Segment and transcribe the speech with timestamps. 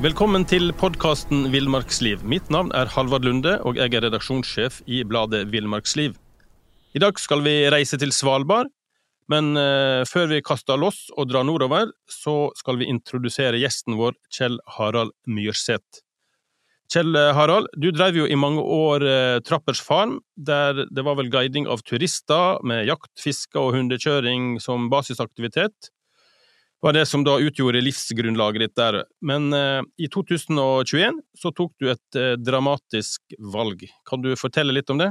[0.00, 2.22] Velkommen til podkasten Villmarksliv.
[2.24, 6.14] Mitt navn er Halvard Lunde, og jeg er redaksjonssjef i bladet Villmarksliv.
[6.96, 8.70] I dag skal vi reise til Svalbard,
[9.28, 14.16] men uh, før vi kaster loss og drar nordover, så skal vi introdusere gjesten vår,
[14.32, 16.00] Kjell Harald Myrseth.
[16.90, 21.20] Kjell eh, Harald, du drev jo i mange år uh, Trappers Farm, der det var
[21.20, 25.92] vel guiding av turister med jakt, fiske og hundekjøring som basisaktivitet
[26.80, 29.02] var det som da utgjorde livsgrunnlaget ditt der.
[29.24, 33.84] Men eh, i 2021 så tok du et eh, dramatisk valg.
[34.08, 35.10] Kan du fortelle litt om det?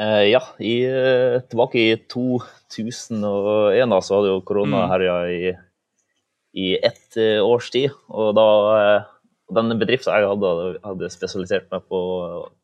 [0.00, 4.90] Eh, ja, i, eh, tilbake i 2001 da, så hadde jo korona mm.
[4.94, 5.52] herja i,
[6.58, 7.94] i ett eh, års tid.
[8.10, 9.10] Og da eh,
[9.52, 12.00] denne bedriften jeg hadde, hadde spesialisert meg på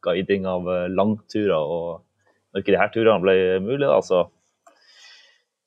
[0.06, 1.60] guiding av langturer.
[1.60, 2.02] Og
[2.50, 4.24] når ikke disse turene ble mulig, da, så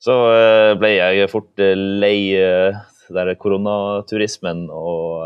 [0.02, 2.80] så eh, ble jeg fort eh, lei eh,
[3.12, 5.26] der koronaturismen, og,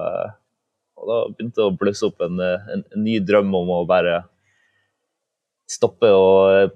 [0.97, 4.23] og da begynte det å blusse opp en, en, en, ny drøm om å bare
[5.69, 6.25] stoppe å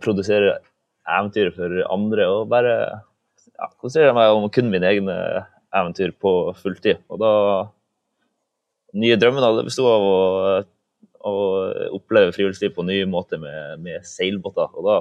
[0.01, 0.59] produsere
[1.09, 5.17] eventyr for andre og bare ja, konsentrere meg om kun mine egne
[5.75, 7.01] eventyr på fulltid.
[7.09, 7.33] Og da
[8.97, 10.13] Nye drømmen det bestod av å,
[11.29, 11.33] å
[11.93, 14.71] oppleve friluftsliv på nye måter med, med seilbåter.
[14.73, 14.95] Og da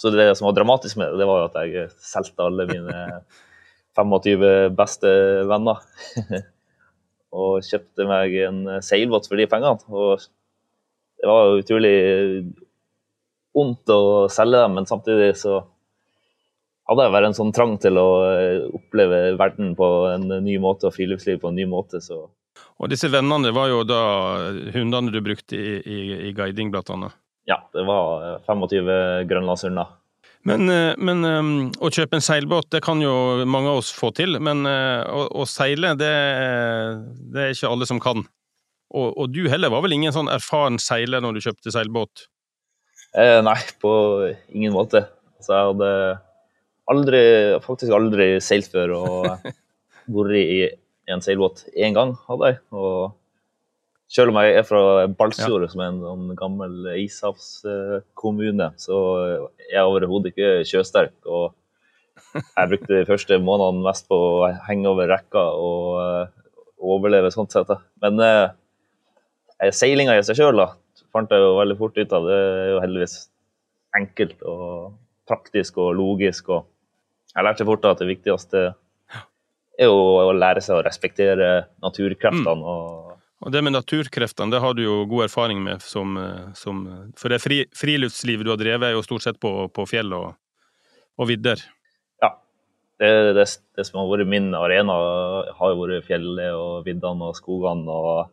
[0.00, 3.04] så det som var dramatisk med det, det var at jeg solgte alle mine
[3.94, 5.10] 25 beste
[5.50, 5.82] venner.
[7.34, 9.78] og kjøpte meg en seilbåt for de pengene.
[9.90, 10.22] Og
[11.18, 11.94] det var utrolig
[13.54, 15.60] vondt å selge dem, men samtidig så
[16.84, 18.08] hadde jeg bare en sånn trang til å
[18.76, 22.02] oppleve verden på en ny måte og friluftsliv på en ny måte.
[22.04, 22.26] så
[22.78, 24.00] og disse vennene var jo da
[24.74, 27.16] hundene du brukte i, i, i guiding, blant annet?
[27.48, 28.88] Ja, det var 25
[29.28, 29.92] grønlandshunder.
[30.44, 34.10] Men, eh, men, eh, å kjøpe en seilbåt, det kan jo mange av oss få
[34.16, 34.36] til.
[34.44, 36.12] Men eh, å, å seile, det,
[37.32, 38.26] det, er ikke alle som kan.
[38.94, 42.26] Og, og, du heller var vel ingen sånn erfaren seiler når du kjøpte seilbåt?
[43.16, 43.90] Eh, nei, på
[44.52, 45.06] ingen måte.
[45.40, 45.90] Så jeg hadde
[46.92, 47.24] aldri,
[47.64, 49.48] faktisk aldri seilt før og
[50.14, 50.60] vært i
[51.12, 52.60] en seilbåt én gang, hadde jeg.
[52.76, 53.16] Og
[54.10, 54.80] selv om jeg er fra
[55.18, 55.72] Balsfjord, ja.
[55.72, 61.16] som er en, en sånn gammel ishavskommune, så er jeg overhodet ikke sjøsterk.
[61.24, 61.54] Og
[62.34, 66.24] jeg brukte de første månedene mest på å henge over rekka og uh,
[66.84, 67.72] overleve sånn sett.
[68.04, 68.52] Men uh,
[69.72, 70.62] seilinga i seg sjøl
[71.14, 72.28] fant jeg jo veldig fort ut av.
[72.28, 73.16] Det er jo heldigvis
[73.94, 74.94] enkelt og
[75.30, 76.50] praktisk og logisk.
[76.54, 76.66] Og
[77.34, 78.64] jeg lærte fort at det viktigste
[79.74, 81.50] er å lære seg å respektere
[81.82, 82.60] naturkreftene.
[82.60, 82.66] Mm.
[82.66, 83.03] og
[83.44, 86.16] og det med naturkreftene, det har du jo god erfaring med som,
[86.56, 86.84] som
[87.20, 90.30] For det fri, friluftslivet du har drevet, er jo stort sett på, på fjell og,
[91.20, 91.60] og vidder.
[92.24, 92.32] Ja.
[93.00, 93.44] Det, det,
[93.76, 94.96] det, som har vært min arena,
[95.58, 97.84] har jo vært fjellet og viddene og skogene.
[97.92, 98.32] og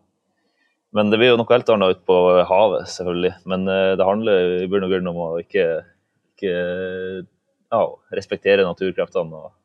[0.92, 2.18] men det blir jo noe helt annet ute på
[2.50, 3.34] havet, selvfølgelig.
[3.48, 5.68] Men eh, det handler i bunn og grunn om å ikke,
[6.36, 6.56] ikke
[7.72, 7.82] ja,
[8.18, 9.40] respektere naturkreftene.
[9.40, 9.56] og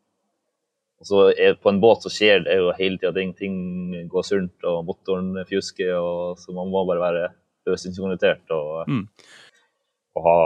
[1.04, 3.34] så er, På en båt så skjer det jo hele tida ting.
[3.36, 3.56] Ting
[4.08, 5.92] går sunt, og motoren fjusker.
[5.96, 7.28] og Så man må bare være
[7.66, 9.06] øvelsesorientert og, mm.
[10.16, 10.36] og ha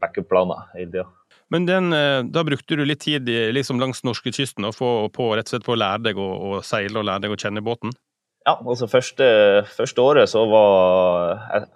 [0.00, 1.06] backup-planer hele tida.
[1.52, 5.54] Men den, eh, da brukte du litt tid liksom langs norskekysten få på, rett og
[5.54, 7.94] slett på å lære deg å, å, seile og lære deg å kjenne båten?
[8.44, 9.26] Ja, altså første,
[9.76, 11.68] første året så var jeg,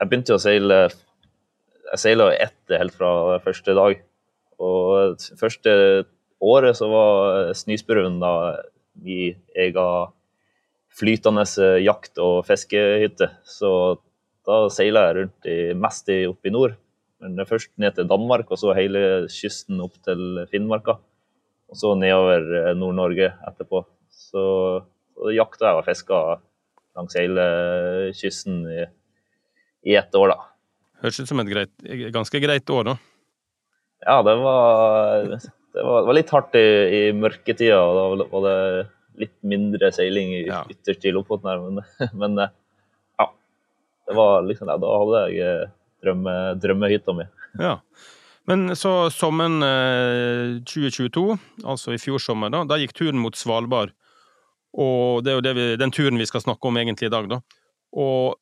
[0.00, 0.78] jeg begynte å seile
[1.90, 3.98] Jeg seila ett helt fra første dag.
[4.62, 5.74] Og første
[6.42, 8.34] året så var Snøsbruen da
[9.04, 10.12] i egen
[10.94, 11.44] flytende
[11.82, 13.30] jakt- og fiskehytte.
[13.44, 13.98] Så
[14.46, 16.76] da seila jeg rundt i, mest i, opp i nord.
[17.24, 20.98] Men først ned til Danmark, og så hele kysten opp til Finnmarka.
[21.70, 23.82] Og så nedover eh, Nord-Norge etterpå.
[24.12, 24.42] Så,
[25.16, 26.20] så jakta jeg og fiska
[26.94, 27.46] langs hele
[28.14, 28.84] kysten i,
[29.90, 30.50] i ett år, da.
[31.02, 31.72] Høres ut som et greit,
[32.14, 32.94] ganske greit år, da.
[34.04, 35.34] Ja, det var
[35.74, 36.66] det var, var litt hardt i,
[36.98, 38.58] i mørketida, og da var det
[39.24, 40.62] litt mindre seiling i, ja.
[40.70, 41.82] ytterst i Lofoten her, men,
[42.20, 42.52] men, eh,
[43.20, 43.28] ja.
[44.06, 45.72] Det var liksom, ja, da hadde jeg eh,
[46.04, 47.26] drømme, drømmehytta mi.
[47.62, 47.78] Ja.
[48.50, 49.64] Men så sommeren
[50.68, 51.44] 2022, eh,
[51.74, 53.94] altså i fjor sommer, da, da gikk turen mot Svalbard.
[54.74, 57.30] Og det er jo det vi, den turen vi skal snakke om egentlig i dag,
[57.30, 57.40] da.
[57.94, 58.34] Og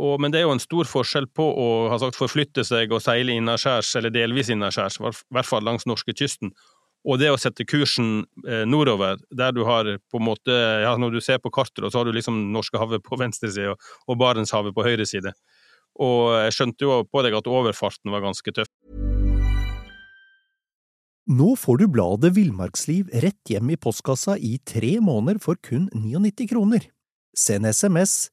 [0.00, 3.02] og, men det er jo en stor forskjell på å ha sagt, forflytte seg og
[3.04, 6.54] seile innaskjærs, eller delvis innaskjærs, i hvert fall langs norskekysten,
[7.02, 10.54] og det å sette kursen eh, nordover, der du har på en måte
[10.84, 13.88] ja, Når du ser på kartet, så har du liksom Norskehavet på venstre side og,
[14.06, 15.34] og Barentshavet på høyre side.
[16.00, 18.70] Og jeg skjønte jo på deg at overfarten var ganske tøff.
[21.32, 26.48] Nå får du bladet Villmarksliv rett hjem i postkassa i tre måneder for kun 99
[26.50, 26.88] kroner.
[27.34, 28.32] Send SMS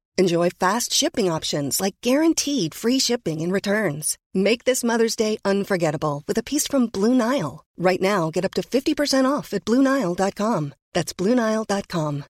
[0.17, 4.17] Enjoy fast shipping options like guaranteed free shipping and returns.
[4.33, 7.65] Make this Mother's Day unforgettable with a piece from Blue Nile.
[7.77, 10.73] Right now, get up to 50% off at BlueNile.com.
[10.93, 12.23] That's BlueNile.com.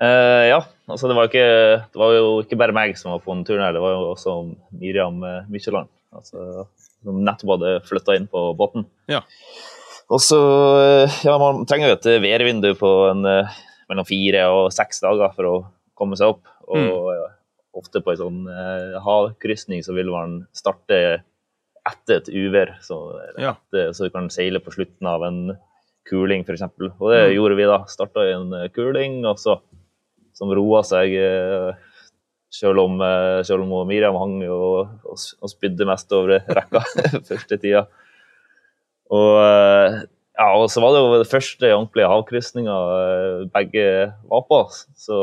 [0.00, 1.46] Uh, ja, altså det var, ikke,
[1.90, 4.12] det var, jo ikke bare meg som var på den turen her, det var jo
[4.12, 4.34] også
[4.78, 5.90] Miriam uh, Mykjeland.
[6.14, 6.68] Altså,
[7.02, 8.86] som nettopp hadde flytta inn på båten.
[9.10, 9.24] Ja.
[10.08, 13.26] Og så uh, Ja, man trenger jo et værvindu på en,
[13.88, 15.56] mellom fire og seks dager for å
[15.98, 16.44] komme seg opp.
[16.68, 17.22] Og mm.
[17.80, 18.42] ofte på en sånn
[19.04, 20.98] havkrysning så vil man starte
[21.88, 22.98] etter et uvær, så,
[23.40, 23.54] ja.
[23.72, 25.38] så du kan seile på slutten av en
[26.08, 26.66] kuling, f.eks.
[26.76, 27.34] Og det mm.
[27.36, 27.78] gjorde vi da.
[27.88, 29.56] Starta i en kuling, og så
[30.38, 31.14] som roa seg.
[31.18, 31.86] Eh,
[32.58, 36.80] selv om, eh, selv om Miriam hang og, og, og spydde mest over rekka
[37.28, 37.84] første tida.
[39.12, 39.98] Og, eh,
[40.38, 42.78] ja, og så var det jo det første ordentlige havkrysninga
[43.54, 43.86] begge
[44.30, 44.60] var på.
[44.98, 45.18] Så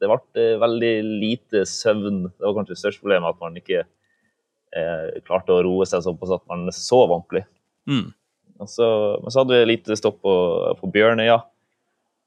[0.00, 2.24] det ble veldig lite søvn.
[2.28, 6.34] Det var kanskje det største problemet, at man ikke eh, klarte å roe seg såpass
[6.38, 7.44] at man sov ordentlig.
[7.90, 8.12] Mm.
[8.62, 8.86] Og så,
[9.20, 10.34] men så hadde vi lite stopp på,
[10.78, 11.40] på Bjørnøya.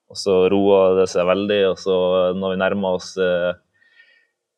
[0.07, 1.95] Og så roa det seg veldig, og så
[2.37, 3.51] når vi nærma oss eh,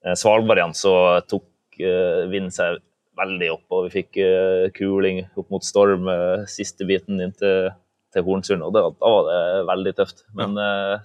[0.05, 0.93] eh, Svalbard igjen, så
[1.25, 2.83] tok eh, vinden seg
[3.19, 7.69] veldig opp, og vi fikk uh, kuling opp mot storm uh, siste biten inn til,
[8.15, 9.39] til Hornsund, og da, da var det
[9.69, 10.25] veldig tøft.
[10.37, 10.99] Men, ja.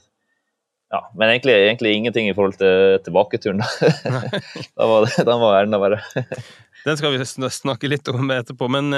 [0.95, 3.63] ja men egentlig, egentlig, ingenting i forhold til tilbaketuren.
[3.63, 6.03] da var det, den var enda verre.
[6.87, 8.93] den skal vi snakke litt om etterpå, men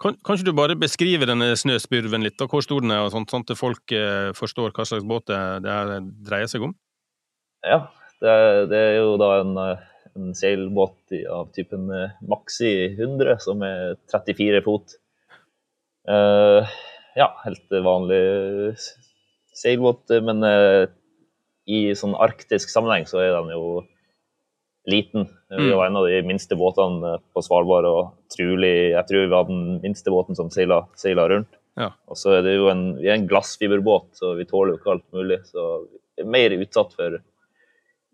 [0.00, 3.32] kan, kanskje du bare beskriver denne snøspurven litt, og hvor stor den er, og sånt,
[3.32, 6.72] sånn at folk eh, forstår hva slags båt det, det dreier seg om?
[7.66, 7.82] Ja,
[8.24, 8.36] det,
[8.72, 9.82] det er jo da en, eh,
[10.18, 14.96] en seilbåt av typen eh, Maxi 100, som er 34 fot.
[16.10, 16.66] Uh,
[17.14, 18.22] ja, helt vanlig
[19.54, 20.88] seilbåt, men uh,
[21.70, 23.82] i sånn arktisk sammenheng så er den jo
[24.90, 25.28] liten.
[25.52, 25.76] Vi mm.
[25.76, 29.64] var en av de minste båtene på Svalbard, og trolig, jeg tror vi var den
[29.84, 31.52] minste båten som seila, seila rundt.
[31.78, 31.92] Ja.
[32.10, 34.94] Og så er det jo en, vi er en glassfiberbåt, så vi tåler jo ikke
[34.96, 35.40] alt mulig.
[35.48, 37.20] Så vi er mer utsatt for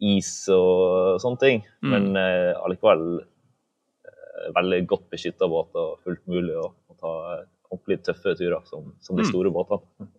[0.04, 1.64] is og sånne ting.
[1.84, 1.92] Mm.
[1.92, 7.14] Men eh, allikevel eh, veldig godt beskytta båt og fullt mulig å, å ta
[7.72, 9.32] ordentlig tøffe turer som, som de mm.
[9.32, 10.10] store båtene.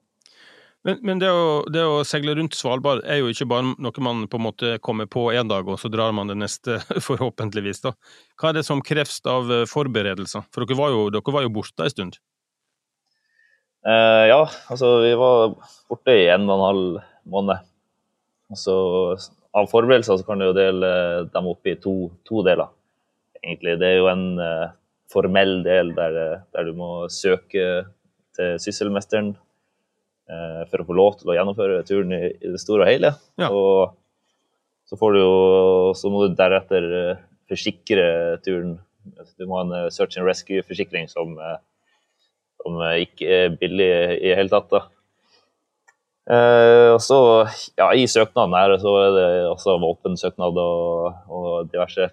[0.86, 4.22] Men, men det, å, det, å, seile rundt Svalbard er jo ikke bare noe man
[4.32, 6.78] på en måte kommer på én dag, og så drar man det neste,
[7.08, 7.82] forhåpentligvis.
[7.84, 7.92] da.
[8.40, 10.46] Hva er det som kreves av eh, forberedelser?
[10.54, 12.20] For dere var jo, dere var jo borte en stund?
[13.84, 14.40] Eh, ja,
[14.72, 15.58] altså vi var
[15.92, 17.02] borte i en og en halv
[17.36, 17.68] måned.
[18.54, 18.78] Altså,
[19.58, 20.90] av forberedelser så kan du jo dele
[21.34, 21.96] dem opp i to,
[22.28, 22.70] to deler.
[23.42, 24.74] Egentlig, Det er jo en uh,
[25.12, 26.18] formell del der,
[26.54, 27.68] der, du må søke
[28.38, 32.86] til sysselmesteren uh, for å få lov til å gjennomføre turen i, i det store
[32.86, 33.14] og hele.
[33.42, 33.50] Ja.
[33.50, 33.96] Og
[34.90, 35.32] så, får du jo,
[35.98, 38.06] så må du deretter uh, forsikre
[38.46, 38.78] turen.
[39.40, 41.38] Du må ha en search and rescue-forsikring som,
[42.60, 43.88] som, ikke er billig
[44.18, 44.68] i det hele tatt.
[44.74, 44.82] da.
[46.28, 47.18] Og så,
[47.80, 52.10] ja, I søknaden her så er det også våpensøknad og, og diverse.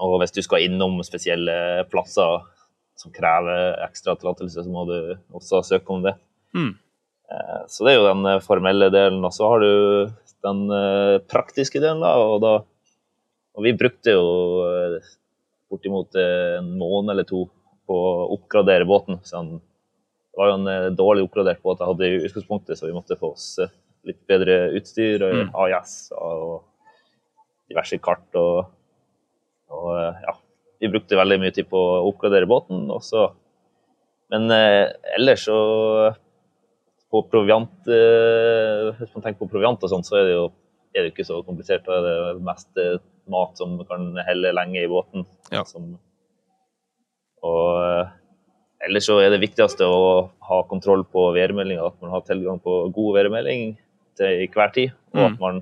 [0.00, 2.40] Og hvis du skal innom spesielle plasser
[2.96, 4.96] som krever ekstra tillatelse, så må du
[5.36, 6.14] også søke om det.
[6.56, 6.72] Mm.
[7.32, 9.24] Eh, så det er jo den eh, formelle delen.
[9.26, 9.70] Og så har du
[10.46, 12.14] den eh, praktiske delen, da.
[12.22, 12.54] Og, da,
[13.56, 14.26] og vi brukte jo
[15.70, 17.46] bortimot en måned eller to
[17.86, 19.20] på å oppgradere båten.
[19.26, 19.42] Så
[20.36, 23.30] det var jo en dårlig oppgradert båt jeg hadde i utgangspunktet, så vi måtte få
[23.32, 23.54] oss
[24.06, 25.54] litt bedre utstyr, mm.
[25.56, 26.66] AIS og
[27.70, 28.26] diverse kart.
[28.36, 28.68] Og,
[29.72, 29.88] og,
[30.22, 30.36] ja,
[30.82, 32.84] vi brukte veldig mye tid på å oppgradere båten.
[32.92, 33.30] Også.
[34.34, 34.84] Men eh,
[35.16, 35.58] ellers så
[37.06, 40.46] på proviant eh, Hvis man tenker på proviant og sånt, så er det jo
[40.96, 41.84] er det ikke så komplisert.
[41.84, 42.98] Det er mest eh,
[43.32, 45.26] mat som kan helle lenge i båten.
[45.52, 45.64] Ja.
[45.68, 45.96] Som,
[47.44, 48.14] og eh,
[48.86, 50.04] ellers så er det viktigste å
[50.48, 53.74] ha kontroll på værmeldinga, at man har tilgang på god værmelding
[54.18, 54.94] til hver tid.
[55.14, 55.26] Og mm.
[55.26, 55.60] at man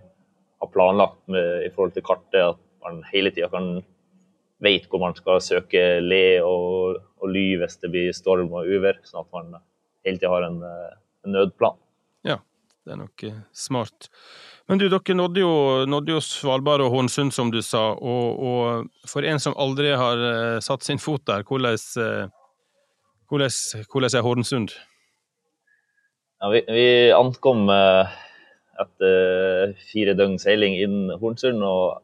[0.63, 3.79] har planlagt med, i forhold til kartet, at man hele tida kan
[4.65, 9.01] vite hvor man skal søke le og, og ly hvis det blir storm og uvær.
[9.09, 9.57] Sånn at man
[10.07, 10.61] hele tida har en
[11.35, 11.81] nødplan.
[12.29, 12.41] Ja.
[12.85, 14.11] Det er nok eh, smart.
[14.69, 15.53] Men du, dere nådde jo,
[15.89, 20.21] nådde jo Svalbard og Hornsund, som du sa, og, og for en som aldri har
[20.21, 21.77] uh, satt sin fot der, hvordan,
[23.29, 23.53] hvordan,
[23.91, 24.75] hvordan er Hornsund?
[26.43, 28.11] Ja, vi, vi ankom uh,
[28.81, 32.03] etter fire døgn seiling inn Hornsund, og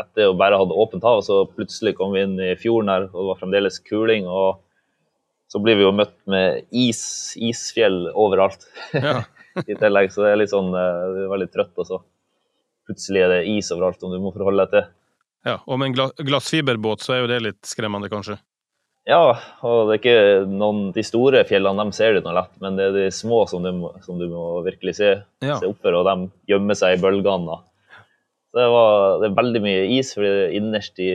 [0.00, 3.18] etter å bare hadde åpent hav, så plutselig kom vi inn i fjorden her, og
[3.18, 4.28] det var fremdeles kuling.
[4.28, 4.62] og
[5.50, 7.02] så blir vi jo møtt med is,
[7.34, 8.68] isfjell overalt.
[8.94, 9.24] Ja.
[9.66, 10.12] i tillegg.
[10.14, 12.00] Så det er litt sånn, eh, du er veldig trøtt, og så
[12.86, 14.92] plutselig er det is overalt om du må forholde deg til.
[15.48, 18.36] Ja, Og med en glassfiberbåt så er jo det litt skremmende, kanskje?
[19.10, 19.34] Ja,
[19.66, 22.86] og det er ikke noen, de store fjellene de ser du noe lett, men det
[22.86, 23.72] er de små som du
[24.04, 25.10] som du må virkelig se,
[25.42, 25.58] ja.
[25.58, 27.58] se opp for, og de gjemmer seg i bølgene.
[28.50, 31.12] Så det, var, det er veldig mye is, for innerst i,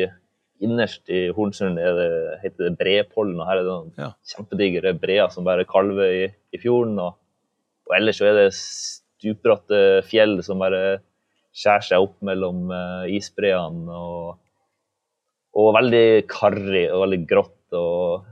[0.63, 2.09] innerst i Hornsund er det,
[2.43, 4.09] heter det Brepollen, og her er det noen ja.
[4.33, 6.25] kjempedigre breer som bare kalver i,
[6.55, 6.99] i fjorden.
[6.99, 7.15] og
[7.85, 10.99] og ellers så er det stupbratte fjell som bare
[11.55, 13.85] skjærer seg opp mellom uh, isbreene.
[13.93, 14.41] Og,
[15.55, 18.25] og, veldig karrig og veldig grått og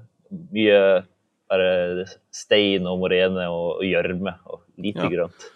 [0.54, 0.80] mye
[1.54, 5.12] bare stein og morene og gjørme og lite ja.
[5.16, 5.50] grønt.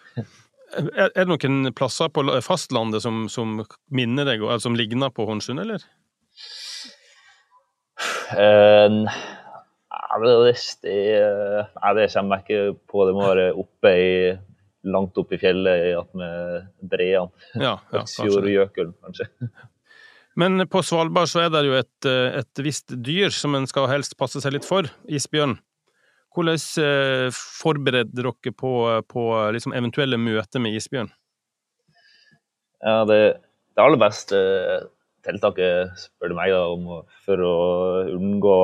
[0.78, 3.62] Er, det noen plasser på fastlandet som, som
[3.94, 5.86] minner deg, eller som ligner på Hånsund, eller?
[8.36, 9.08] Uh,
[10.20, 10.34] det,
[10.84, 10.98] det,
[11.78, 13.08] nei, det kommer jeg ikke på.
[13.08, 14.12] Det må være oppe i,
[14.92, 17.48] langt oppe i fjellet med breene.
[17.56, 19.32] Ja, ja, Øksfjordjøkulen, kanskje.
[20.38, 24.14] Men på Svalbard så er det jo et, et visst dyr som en skal helst
[24.20, 25.58] passe seg litt for, isbjørn.
[26.38, 28.74] Hvordan eh, forbereder dere på,
[29.10, 29.24] på
[29.56, 31.10] liksom eventuelle møter med isbjørn?
[32.86, 33.22] Ja, det,
[33.74, 34.38] det aller beste
[35.26, 37.56] tiltaket, spør du meg, da, om, for å
[38.14, 38.58] unngå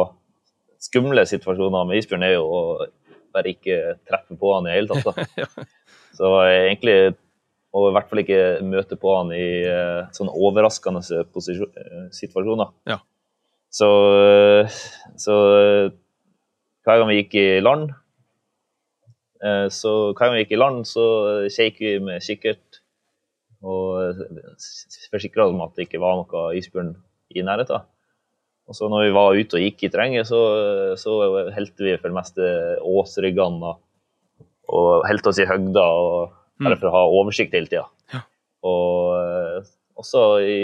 [0.84, 2.62] skumle situasjoner med isbjørn er jo å
[3.34, 5.10] bare ikke treffe på han i hele tatt.
[5.10, 5.66] Da.
[6.20, 7.16] Så egentlig
[7.74, 12.74] og i hvert fall ikke møte på han i uh, sånne overraskende uh, situasjoner.
[12.90, 13.00] Ja.
[13.74, 13.88] Så,
[15.18, 15.36] så
[16.86, 17.88] hver gang vi gikk i land,
[19.74, 21.06] så hver gang vi gikk i land, så
[21.50, 22.84] kjekk vi med kikkert
[23.66, 24.22] og
[25.10, 26.94] forsikra oss om at det ikke var noe isbjørn
[27.34, 27.90] i nærheten.
[28.70, 30.40] Og så når vi var ute og gikk i terrenget, så,
[31.00, 31.18] så
[31.56, 32.54] helte vi for det meste
[32.94, 33.74] åsryggene
[34.74, 36.38] og helte oss i høgda mm.
[36.62, 37.86] Bare for å ha oversikt hele tida.
[38.14, 38.22] Ja.
[38.70, 40.60] Og eh, også i,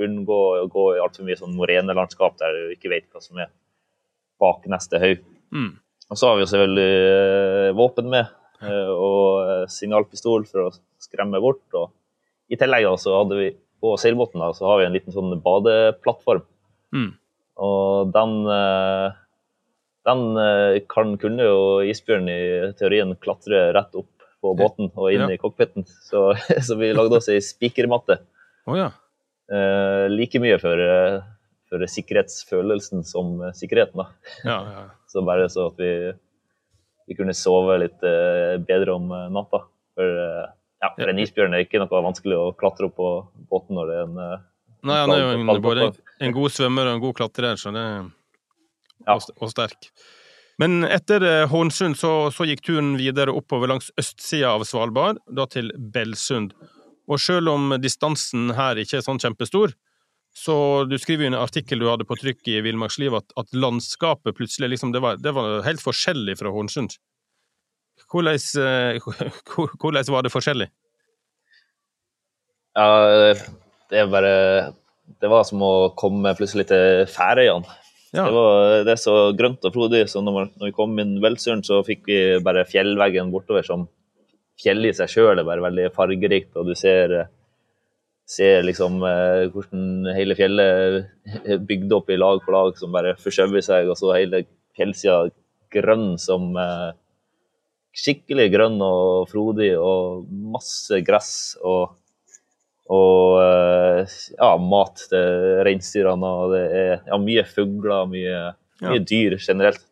[0.00, 3.52] unngå å gå i altfor mye sånn morenelandskap der du ikke vet hva som er
[4.40, 5.24] bak neste haug.
[5.54, 5.72] Mm.
[6.10, 8.30] Og så har vi jo selvfølgelig eh, våpen med,
[8.64, 11.64] eh, og signalpistol for å skremme bort.
[11.78, 11.90] Og
[12.52, 16.44] I tillegg så hadde vi på seilbåten så har vi en liten sånn badeplattform.
[16.92, 17.12] Mm.
[17.60, 18.34] Og den,
[20.08, 20.22] den
[20.88, 22.40] kan, kunne jo isbjørn i
[22.76, 25.28] teorien klatre rett opp på båten og inn ja.
[25.34, 25.86] i cockpiten.
[26.06, 26.30] Så,
[26.66, 28.20] så, vi lagde oss ei spikermatte.
[28.68, 28.90] Oh, ja.
[29.52, 30.80] eh, like mye for,
[31.70, 34.34] for, sikkerhetsfølelsen som sikkerheten, da.
[34.44, 34.86] Ja, ja.
[35.10, 35.90] Så bare så at vi,
[37.10, 39.64] vi kunne sove litt eh, bedre om natta.
[39.98, 40.20] For,
[40.80, 43.08] ja, for en isbjørn er ikke noe vanskelig å klatre opp på
[43.50, 44.46] båten når det er en
[44.86, 45.88] Nei, han er jo en, både
[46.24, 47.82] en god svømmer og en god klatrer, så det
[49.04, 49.90] og, og sterk.
[50.60, 55.46] Men etter Hornsund Hånsund så, så, gikk turen videre oppover langs østsida av Svalbard, da
[55.48, 56.52] til Belsund.
[57.08, 59.72] Og selv om distansen her ikke er sånn kjempestor,
[60.36, 64.36] så du skriver jo en artikkel du hadde på trykk i Villmarksliv at, at, landskapet
[64.36, 66.94] plutselig liksom, det var, det var, helt forskjellig fra Hornsund.
[68.10, 69.10] Hvordan, eh,
[69.80, 70.68] hvordan var det forskjellig?
[72.78, 72.86] Ja,
[73.90, 74.34] det er bare
[75.20, 77.79] Det var som å komme plutselig til Færøyene.
[78.10, 78.24] Ja.
[78.26, 81.62] Det, var, det er så grønt og frodig, så når, når vi kom inn Veldsøren,
[81.66, 83.86] så fikk vi bare fjellveggen bortover som
[84.60, 87.14] fjell i seg sjøl er bare veldig fargerikt, og du ser,
[88.28, 93.14] ser liksom eh, hvordan hele fjellet er bygd opp i lag på lag som bare
[93.20, 94.44] forskjøver seg, og så hele
[94.76, 95.22] fjellsida
[95.72, 96.90] grønn som eh,
[97.90, 101.96] Skikkelig grønn og frodig og masse gress og
[102.90, 106.32] og eh, ja, mat til reinsdyrene.
[106.42, 108.42] Og det er ja, mye fugler, mye,
[108.82, 109.06] mye ja.
[109.06, 109.84] dyr generelt.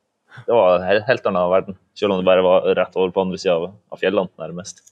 [0.46, 3.40] Det var en helt annen verden, selv om det bare var rett over på andre
[3.40, 4.84] sida av, fjellene, nærmest.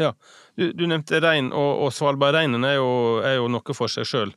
[0.00, 0.14] Ja,
[0.58, 2.80] Du, du nevnte rein, og, og Svalbardreinen er,
[3.24, 4.32] er, jo noe for seg sjøl.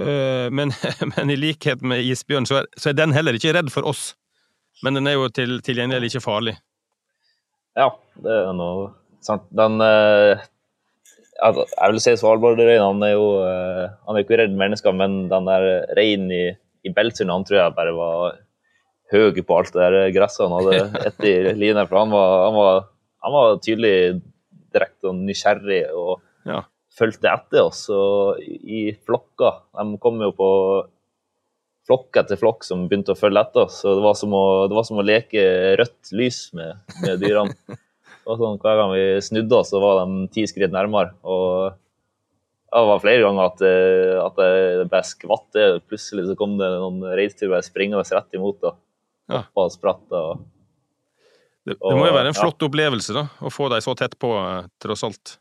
[0.00, 0.72] Eh, men,
[1.12, 4.12] men, i likhet med isbjørn, så er, så er, den heller ikke redd for oss.
[4.82, 6.56] Men den er jo til, til gjengjeld ikke farlig.
[7.78, 7.92] Ja,
[8.22, 8.90] det er noe
[9.22, 9.46] sant.
[9.54, 10.42] Den, uh,
[11.38, 15.46] jeg vil si Svalbardreinen han er jo eh, han er ikke redd mennesker, men den
[15.48, 15.66] der
[15.98, 16.44] reinen i,
[16.86, 18.38] i Beltsund han tror jeg bare var
[19.12, 20.80] høy på alt det der gresset han hadde
[21.12, 21.86] etter line.
[21.88, 22.80] For han var, han var,
[23.24, 23.94] han var tydelig
[24.74, 26.18] direkte og nysgjerrig og
[26.48, 26.62] Ja.
[26.98, 29.62] fulgte etter oss og i flokker.
[29.78, 30.48] De kom jo på
[31.88, 33.78] flokk etter flokk som begynte å følge etter oss.
[33.82, 35.44] Så det var som å, det var som å leke
[35.80, 37.54] rødt lys med, med dyrene.
[38.28, 41.14] Var sånn, hver gang vi snudde oss, så var de ti skritt nærmere.
[41.24, 41.70] Og
[42.68, 45.58] det var flere ganger at, eh, at jeg ble skvatt.
[45.88, 48.60] Plutselig så kom det noen reinsdyr springende rett imot.
[48.60, 48.74] Da.
[49.28, 49.42] Ja.
[49.56, 50.04] og spratt.
[50.16, 50.44] Og,
[51.68, 52.40] Det, det må jo være en Ja.
[52.40, 55.34] flott opplevelse, da, å få dem så tett på, eh, tross alt.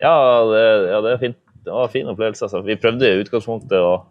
[0.00, 1.38] ja, det, ja, det er fint.
[1.64, 2.42] Det var en fin opplevelse.
[2.44, 2.60] Altså.
[2.64, 4.04] Vi prøvde i utgangspunktet å,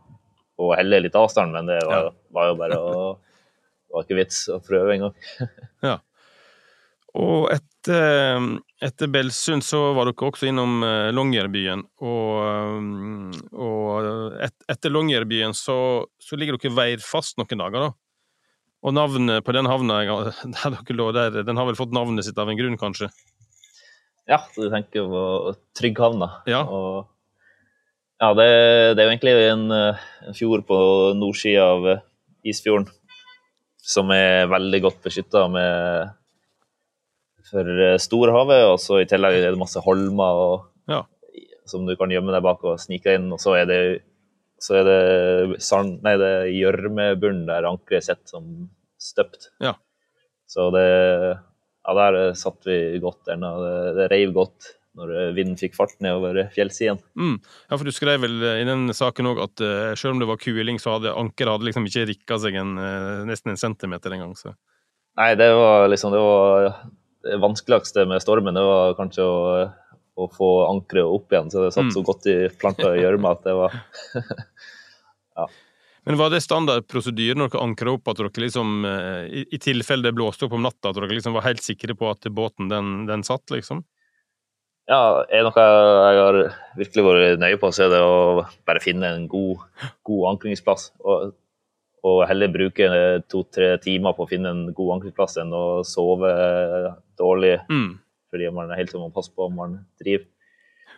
[0.59, 2.09] å helle litt avstand, men det var, Ja.
[2.33, 5.13] var jo bare å Det var ikke vits å prøve engang.
[7.15, 7.45] Og
[7.85, 11.83] etter, etter Belsund så var dere også innom eh, Longyearbyen.
[12.01, 15.77] Og, eh, og et, etter Longyearbyen så,
[16.19, 17.91] så ligger dere veirfast noen dager, da.
[18.85, 20.01] Og navnet på den havna
[20.55, 23.09] der dere lå der, den har vel fått navnet sitt av en grunn, kanskje?
[24.25, 25.23] Ja, du tenker på
[25.77, 26.31] Trygghavna.
[26.49, 26.63] Ja.
[26.65, 27.05] Og,
[28.21, 28.49] ja, det,
[28.97, 30.77] det er jo egentlig en, eh, en fjord på
[31.17, 32.05] nordsida av eh,
[32.45, 32.89] Isfjorden
[33.85, 36.15] som er veldig godt beskytta med
[37.49, 38.63] for eh, storhavet.
[38.71, 41.03] Og så i tillegg er det masse holmer og, Ja.
[41.65, 43.31] som du kan gjemme deg bak og snike inn.
[43.33, 43.79] Og så er det
[44.61, 49.49] så er det sand, nei, det er gjørmebunnen der ankeret sitter som støpt.
[49.61, 49.75] Ja.
[50.47, 50.87] Så det
[51.85, 53.49] Ja, der satt vi godt ennå.
[53.61, 56.97] Det, det reiv godt når vinden fikk fart nedover fjellsiden.
[57.19, 57.35] Mm.
[57.69, 60.39] Ja, for du skrev vel i den saken òg at uh, selv om det var
[60.41, 64.33] kuling, så hadde ankeret hadde liksom ikke rikka seg en, uh, nesten en centimeter engang.
[65.19, 66.69] Nei, det var liksom det var
[67.25, 68.55] det vanskeligste med stormen.
[68.57, 69.67] Det var kanskje å,
[70.21, 71.51] å få ankeret opp igjen.
[71.51, 71.93] Så det satt Mm.
[71.97, 73.75] så godt i planta i gjørma at det var
[75.35, 75.47] Ja.
[76.05, 79.59] Men var det standard prosedyre når dere ankra opp, at dere liksom, eh, i, i
[79.59, 82.69] tilfelle det blåste opp om natta, at dere liksom var helt sikre på at båten
[82.69, 83.81] den, den satt, liksom?
[84.85, 86.37] Ja, er noe jeg har
[86.77, 89.63] virkelig vært nøye på, så er det å bare finne en god,
[90.05, 90.91] god ankringsplass.
[91.01, 91.33] Og,
[92.05, 92.85] og heller bruke
[93.31, 96.29] to-tre timer på å finne en god ankerplass enn å sove
[97.17, 97.97] dårlig Mm.
[98.31, 100.25] fordi man er helt til å passe på om man driver.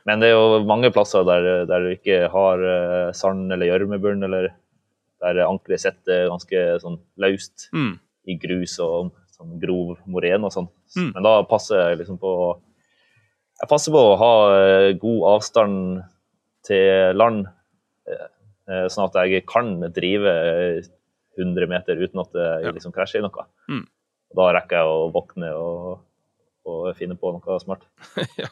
[0.08, 4.24] Men det er jo mange plasser der, der du ikke har eh, sand eller gjørmebunn,
[4.24, 4.50] eller
[5.22, 8.00] der ankeret sitter ganske sånn løst Mm.
[8.28, 10.70] i grus og sånn grov moren og sånn.
[10.98, 11.12] Mm.
[11.14, 12.34] Men da passer jeg liksom på
[13.60, 16.04] Jeg passer på å ha eh, god avstand
[16.68, 17.48] til land,
[18.08, 18.28] eh,
[18.70, 20.84] eh, sånn at jeg kan drive
[21.38, 23.48] 100 meter uten at det liksom krasjer i noe.
[23.72, 23.86] Mm.
[24.38, 26.04] Da rekker jeg å våkne og,
[26.68, 27.88] og finne på noe smart.
[28.42, 28.50] ja.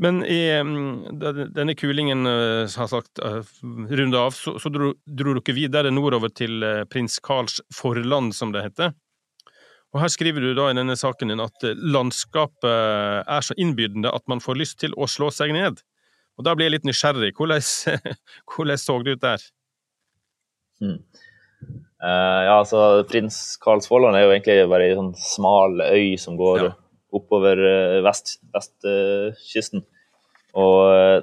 [0.00, 1.20] Men i mm,
[1.52, 3.42] denne kulingen eh, har sagt uh,
[3.92, 8.54] runde av, så, så dro, dro dere videre nordover til eh, prins Karls forland, som
[8.54, 8.94] det heter.
[9.92, 14.12] Og her skriver du da i denne saken din at eh, landskapet er så innbydende
[14.16, 15.84] at man får lyst til å slå seg ned.
[16.40, 17.34] Og da blir jeg litt nysgjerrig.
[17.36, 17.60] Hvordan,
[18.48, 19.44] hvordan så det ut der?
[22.02, 26.64] Eh, ja, altså Prins Karlsvollan er jo egentlig bare ei sånn smal øy som går
[26.64, 26.70] Ja.
[27.14, 27.60] oppover
[28.02, 28.48] vestkysten.
[28.54, 29.84] vest, vestkysten.
[30.54, 31.18] og eh,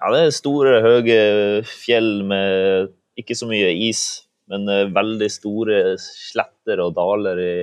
[0.00, 1.18] ja, det er store, høye
[1.64, 7.54] fjell med ikke så mye is, men uh, veldig store sletter og daler i,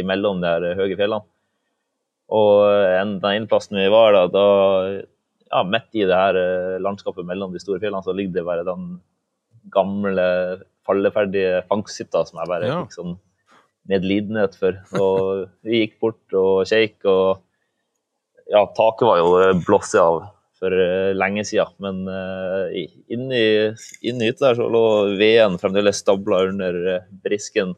[0.00, 1.26] imellom de høye fjellene.
[2.32, 4.46] Og eh, en, den ene plassen vi var da, da
[5.50, 8.64] ja, midt i det her eh, landskapet mellom de store fjellene, så ligger det bare
[8.64, 8.86] den
[9.74, 10.26] gamle,
[10.86, 12.82] falleferdige fangsthytta som jeg bare Ja.
[12.84, 13.16] fikk sånn
[13.90, 14.78] medlidenhet for.
[14.96, 17.42] Og vi gikk bort og kjekk, og
[18.50, 20.22] ja, taket var jo eh, blåst av
[20.60, 21.72] for eh, lenge siden.
[21.84, 22.68] Men uh,
[23.12, 23.44] inni,
[24.04, 24.84] inni hytta der så lå
[25.20, 27.74] veden fremdeles stabla under eh, brisken.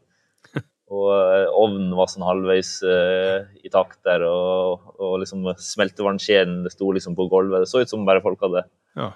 [0.87, 6.93] Og eh, ovnen var sånn halvveis uh, i takt der, og, og liksom smeltevannskjelen sto
[6.95, 7.65] liksom på gulvet.
[7.65, 8.63] Det så ut som bare folk hadde
[8.95, 9.11] Ja.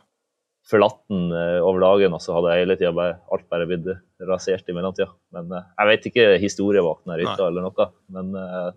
[0.71, 3.87] Forlatt den eh, over dagen, og så hadde hele tida bare, alt bare blitt
[4.29, 5.09] rasert i mellomtida.
[5.35, 8.71] Men eh, jeg vet ikke historien bak den hytta eller noe, men eh,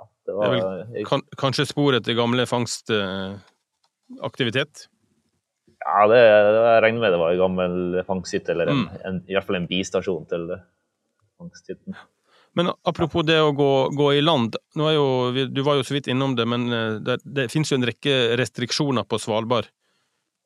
[0.00, 4.74] ja, det Det var er Kan, kanskje spor etter gamle fangstaktivitet?
[5.86, 7.74] Ja, det, jeg regner med det var en gammel
[8.08, 8.90] fangsthytte, eller en, Mm.
[9.06, 10.42] en, i hvert fall en bistasjon til
[11.38, 11.92] fangsthytten.
[12.56, 16.32] Men apropos det å gå, gå i land, jo, du var jo så vidt innom
[16.38, 16.64] det, men
[17.04, 19.66] det, det finnes jo en rekke restriksjoner på Svalbard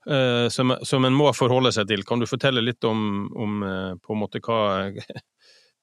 [0.08, 2.04] eh, som, som en må forholde seg til.
[2.08, 4.98] Kan du fortelle litt om, om eh, på en måte hva er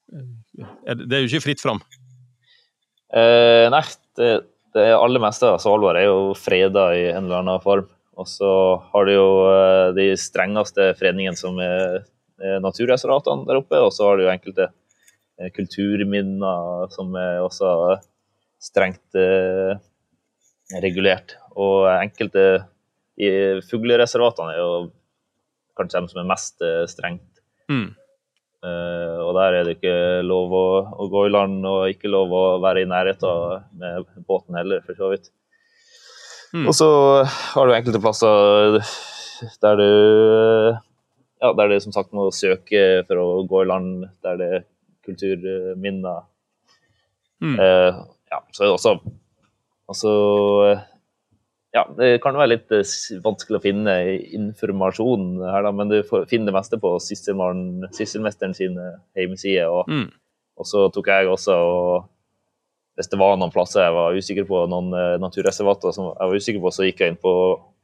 [0.08, 1.82] det, er jo ikke fritt fram.
[3.12, 3.84] Eh, nei,
[4.16, 4.32] det,
[4.76, 7.88] det aller meste av Svalbard er jo freda i en eller annen form.
[8.18, 8.50] Og så
[8.92, 12.00] har du jo eh, de strengeste fredningene som er,
[12.42, 14.70] er naturreservatene der oppe, og så har du jo enkelte
[15.38, 17.70] eh, kulturminner som er også
[18.62, 19.76] strengt eh,
[20.82, 21.36] regulert.
[21.54, 22.48] Og enkelte
[23.18, 23.30] i
[23.66, 24.72] fuglereservatene er jo
[25.78, 27.42] kanskje de som er mest eh, strengt.
[27.70, 27.90] Mm.
[28.58, 32.32] Uh, og der er det ikke lov å, å, gå i land, og ikke lov
[32.34, 35.30] å være i nærheten med båten heller, for så vidt.
[36.50, 36.64] Mm.
[36.64, 36.88] Og så
[37.28, 38.80] har du enkelte plasser
[39.62, 39.88] der du
[41.38, 44.66] ja, der det som sagt må søke for å gå i land, der det er
[45.06, 46.26] kulturminner.
[47.38, 47.54] Mm.
[47.54, 48.02] Uh,
[48.32, 48.96] ja, så er det også,
[49.94, 50.12] også
[51.76, 52.92] ja, det kan være litt eh,
[53.24, 53.94] vanskelig å finne
[54.36, 59.68] informasjon her, da, men du finner det meste på Sysselmesteren sine hjemmesider.
[59.68, 60.06] Og, mm.
[60.56, 62.06] og, så tok jeg også og
[62.98, 66.40] Hvis det var noen plasser jeg var usikker på, noen uh, naturreservater som jeg var
[66.40, 67.34] usikker på, så gikk jeg inn på,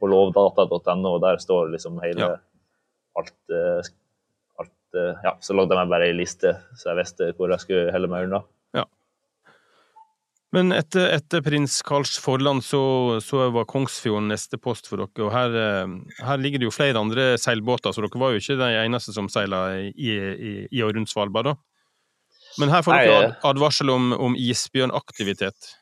[0.00, 2.40] på lovdata.no, og der står liksom hele ja.
[3.20, 3.36] alt,
[4.58, 7.94] alt Ja, så lagde jeg meg bare ei liste, så jeg visste hvor jeg skulle
[7.94, 8.42] helle meg unna.
[10.54, 12.80] Men etter, etter prins Karls Forland så,
[13.24, 15.26] så, var Kongsfjorden neste post for dere.
[15.26, 18.58] Og her, eh, her, ligger det jo flere andre seilbåter, så dere var jo ikke
[18.60, 20.12] de eneste som seila i, i,
[20.68, 21.56] i, og rundt Svalbard, da.
[22.62, 25.72] Men her får dere eh, advarsel om, om isbjørnaktivitet.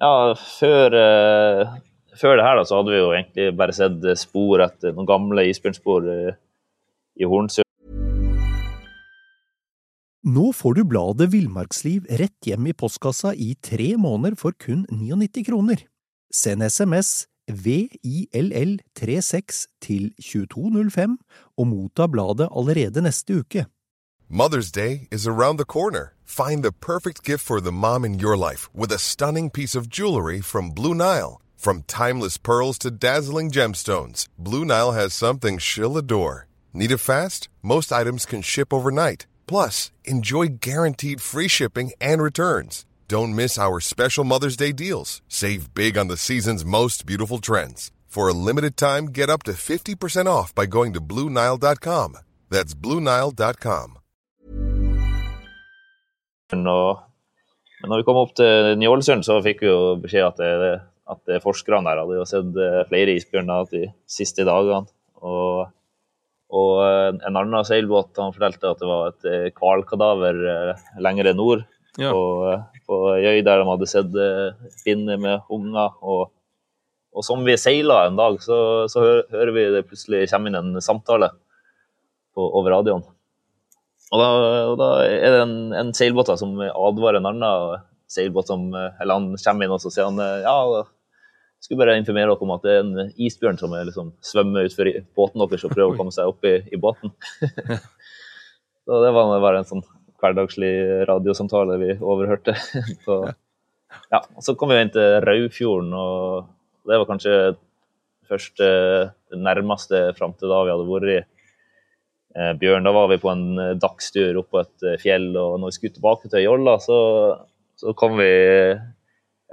[0.00, 1.72] Ja, før, uh,
[2.20, 5.48] før, det her da, så hadde vi jo egentlig bare sett spor etter noen gamle
[5.48, 6.38] isbjørnspor uh,
[7.20, 7.69] i Hornsund.
[10.20, 15.40] Nå får du bladet Villmarksliv rett hjem i postkassa i tre måneder for kun 99
[15.46, 15.86] kroner.
[16.28, 21.16] Send SMS VILL36 til 2205
[21.56, 23.64] og motta bladet allerede neste uke.
[24.28, 26.12] Mother's Day is around the corner.
[26.24, 29.88] Find the perfect gift for the mom in your life with a stunning piece of
[29.88, 31.40] jewelry from Blue Nile.
[31.56, 36.46] From timeless pearls to dazzling gemstones, Blue Nile has something she'll adore.
[36.74, 37.48] Need it fast?
[37.62, 39.26] Most items can ship overnight.
[39.50, 42.86] Plus, enjoy guaranteed free shipping and returns.
[43.08, 45.22] Don't miss our special Mother's Day deals.
[45.26, 47.90] Save big on the season's most beautiful trends.
[48.06, 52.18] For a limited time, get up to 50% off by going to Bluenile.com.
[52.48, 53.96] That's Bluenile.com.
[56.52, 60.78] Men når vi kom opp til Ny-Ålesund, så fikk vi jo beskjed at, det,
[61.10, 64.86] at forskerne der hadde jo sett eh, flere isbjørner de siste dagene.
[65.26, 65.70] Og
[66.50, 71.30] og eh, en annen seilbåt han fortalte at det var et eh, hvalkadaver eh, lenger
[71.38, 71.62] nord.
[71.98, 72.10] Ja.
[72.14, 74.14] På, på Jøy, der de hadde sett
[74.84, 75.96] finner med unger.
[76.06, 76.30] Og,
[77.14, 80.84] og som vi seila en dag, så, så hører vi det plutselig komme inn en
[80.84, 81.32] samtale
[82.34, 83.02] på, over radioen.
[84.10, 84.28] Og da,
[84.72, 89.28] og da, er det en, en seilbåt som advarer en annen seilbåt som Eller han
[89.38, 90.80] kommer inn og så sier han ja,
[91.60, 95.42] skulle bare informere dere om at det er en isbjørn som liksom svømmer utfor båten
[95.44, 97.12] deres og prøver å komme seg opp i, i båten.
[98.84, 99.84] så det var bare en sånn
[100.20, 100.72] hverdagslig
[101.08, 102.54] radiosamtale vi overhørte.
[103.06, 103.22] så,
[104.12, 107.36] ja, så kom vi inn til Raufjorden, og det var kanskje
[108.30, 112.86] først det nærmeste fram til da vi hadde vært i eh, bjørn.
[112.86, 115.78] Da var vi på en eh, dagstur opp på et eh, fjell, og når vi
[115.78, 117.00] skulle tilbake til Jolla, så,
[117.80, 118.30] så kom vi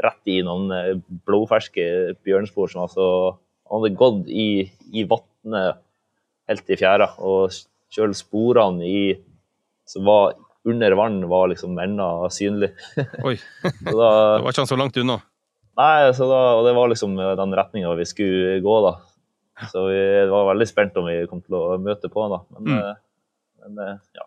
[0.04, 0.94] rett i noen eh,
[1.28, 1.86] blodferske
[2.26, 3.08] bjørnspor som altså
[3.72, 5.82] hadde gått i, i vannet
[6.48, 7.10] helt i fjæra.
[7.26, 7.54] Og
[7.94, 9.02] sjøl sporene i,
[9.88, 12.76] som var under vann, var liksom ennå synlige.
[13.28, 13.38] Oi.
[13.64, 15.20] da, det var ikke han så langt unna?
[15.78, 18.96] Nei, så da, og det var liksom den retninga vi skulle gå, da.
[19.72, 22.58] Så vi var veldig spent om vi kom til å møte på han, da.
[22.58, 22.80] Men, mm.
[22.82, 22.98] Eh,
[23.64, 24.26] men eh, ja,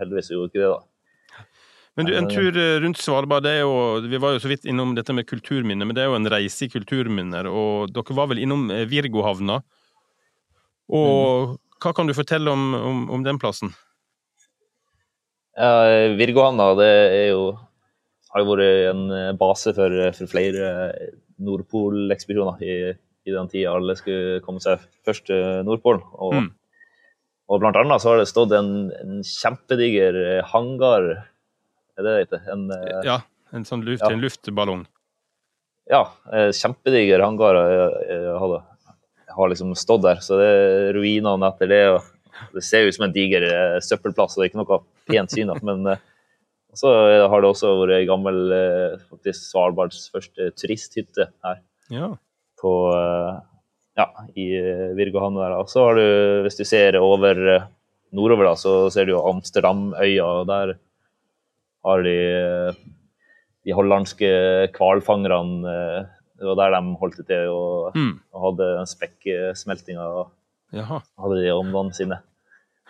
[0.00, 0.82] heldigvis gjorde vi ikke det, da.
[1.94, 3.74] Men du, en tur eh, rundt Svalbard, det er jo,
[4.10, 6.66] vi var jo så vidt innom dette med kulturminner, men det er jo en reise
[6.66, 7.46] i kulturminner.
[7.46, 9.60] Og dere var vel innom eh, Virgohavna.
[10.90, 11.52] Og mm.
[11.84, 13.70] hva kan du fortelle om, om, om den plassen?
[15.54, 17.44] Ja, Virgohavna det er jo,
[18.34, 20.72] har jo vært en eh, base for, for flere
[21.46, 22.74] Nordpolekspedisjoner i,
[23.30, 26.02] i den tida alle skulle komme seg først til Nordpolen.
[26.18, 26.50] Og, mm.
[27.54, 30.18] og blant annet så har det stått en, en kjempediger
[30.50, 31.06] hangar
[31.98, 32.44] er det det heter?
[32.52, 33.18] En, eh, ja,
[33.54, 34.10] en sånn luft, ja.
[34.12, 34.84] en luftballong.
[35.90, 36.02] Ja,
[36.32, 37.58] eh, kjempediger hangar
[38.40, 38.56] har,
[39.36, 40.22] har liksom stått der.
[40.24, 41.84] Så det er ruinene etter det.
[41.92, 44.80] og Det ser ut som en diger eh, søppelplass, og det er ikke noe
[45.10, 45.52] pent syn.
[45.62, 45.94] Men
[46.74, 46.90] så
[47.30, 48.40] har det også vært ei gammel
[49.06, 51.60] faktisk Svalbards første turisthytte her.
[51.92, 52.08] Ja.
[52.58, 52.72] På,
[53.94, 54.48] ja, i
[54.96, 55.54] Virgohamn der.
[55.60, 56.06] Og så har du,
[56.46, 57.38] hvis du ser over
[58.14, 60.32] nordover, da, så ser du jo Amsterdamøya.
[60.48, 60.74] der
[61.84, 62.18] har de
[63.64, 64.30] de hollandske
[64.76, 66.06] hvalfangerne eh,
[66.38, 68.14] Det var der de holdt til og, mm.
[68.34, 70.08] og hadde den spekkesmeltinga.
[70.74, 72.18] Hadde de åndene sine.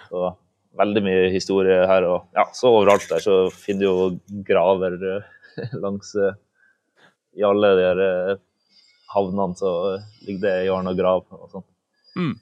[0.08, 0.32] Så
[0.80, 2.06] veldig mye historie her.
[2.08, 6.34] Og ja, så overalt der så finner du jo graver eh, langs eh,
[7.38, 8.38] I alle de
[9.14, 9.70] havnene så
[10.24, 11.68] ligger det i og grav og sånn.
[12.16, 12.34] Mm.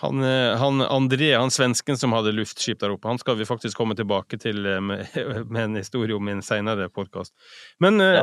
[0.00, 3.76] Han, eh, han, André, han svensken som hadde luftskip der oppe, han skal vi faktisk
[3.76, 5.04] komme tilbake til eh, med,
[5.52, 7.34] med en historie om i en senere podkast.
[7.84, 8.22] Men eh,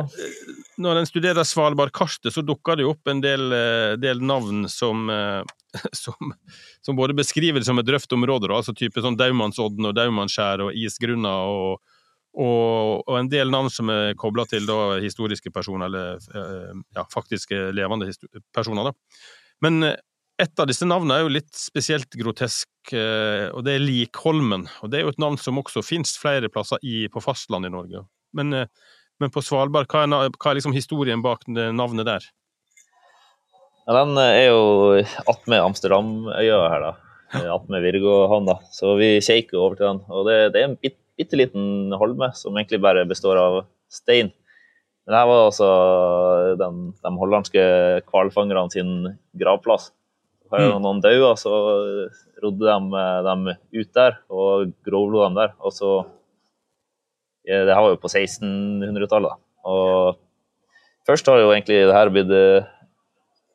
[0.82, 3.54] når en studerer Svalbardkartet, så dukker det opp en del,
[4.02, 5.06] del navn som,
[6.02, 6.34] som,
[6.82, 10.74] som, både beskriver det som et røft område, altså type sånn Daumannsodden og Daumanskjær og
[10.74, 11.94] isgrunner og,
[12.34, 17.68] og, og, en del navn som er kobla til da, historiske personer, eller ja, faktiske
[17.70, 18.10] levende
[18.50, 18.90] personer.
[18.90, 19.22] da.
[19.62, 19.92] Men
[20.38, 24.68] et av disse navnene er jo litt spesielt grotesk, eh, og det er Likholmen.
[24.84, 27.74] Og det er jo et navn som også finnes flere plasser i, på fastlandet i
[27.74, 28.04] Norge.
[28.38, 28.70] Men, eh,
[29.18, 32.28] men på Svalbard, hva er, hva er liksom historien bak navnet der?
[33.88, 34.62] Ja, den er jo
[35.26, 36.94] attmed Amsterdamøya her, da.
[37.56, 38.60] Attmed Virgåhavna.
[38.70, 40.02] Så vi kjekker over til den.
[40.12, 44.30] Og det, det er en bit, bitte liten holme som egentlig bare består av stein.
[45.08, 45.68] Men her var altså
[46.60, 47.62] de hollandske
[48.12, 48.90] hvalfangerne sin
[49.40, 49.90] gravplass.
[50.48, 51.00] Har mm.
[51.04, 51.52] daua, så
[52.42, 55.52] rodde de dem ut der og grovlo dem der.
[55.60, 56.06] Og så
[57.44, 59.36] Det her var jo på 1600-tallet.
[59.64, 60.18] Og
[61.06, 62.32] først har jo egentlig det her blitt,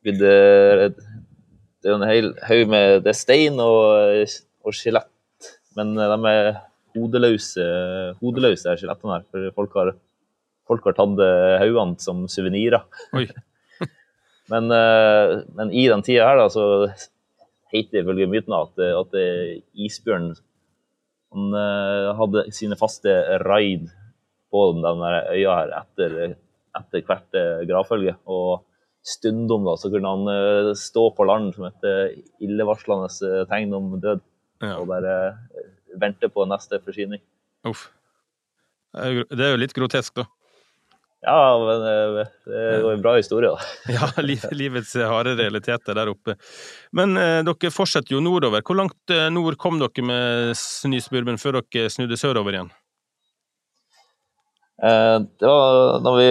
[0.02, 4.26] blitt Det er jo en hel haug med Det er stein og,
[4.66, 6.54] og skjelett, men de er
[6.94, 7.64] hodeløse,
[8.22, 9.26] hodeløse skjelettene her.
[9.30, 9.96] For folk har,
[10.70, 11.26] folk har tatt
[11.62, 12.86] haugene som suvenirer.
[14.52, 16.66] Men, eh, men, i den tida her, da, så
[17.74, 19.16] heter det ifølge mytene at, at
[19.74, 20.36] isbjørnen
[21.34, 23.88] han eh, hadde sine faste raid
[24.54, 26.36] på den øya her etter,
[26.78, 28.14] etter hvert eh, gravfølge.
[28.30, 28.62] Og
[29.04, 31.88] stundom da, så kunne han stå på land som et
[32.44, 33.10] illevarslende
[33.50, 34.22] tegn om død.
[34.64, 34.78] Ja.
[34.78, 35.16] Og bare
[36.00, 37.20] vente på neste forsyning.
[37.68, 37.90] Uff.
[38.94, 40.28] Det er jo litt grotesk, da.
[41.24, 43.60] Ja, men eh, det var en bra historie, da.
[43.96, 44.10] ja,
[44.52, 46.36] livets harde realiteter der oppe.
[46.92, 48.64] Men eh, dere fortsetter jo nordover.
[48.68, 50.52] Hvor langt eh, nord kom dere med
[50.92, 52.74] Nysburben før dere snudde sørover igjen?
[54.84, 56.30] Eh, det var når vi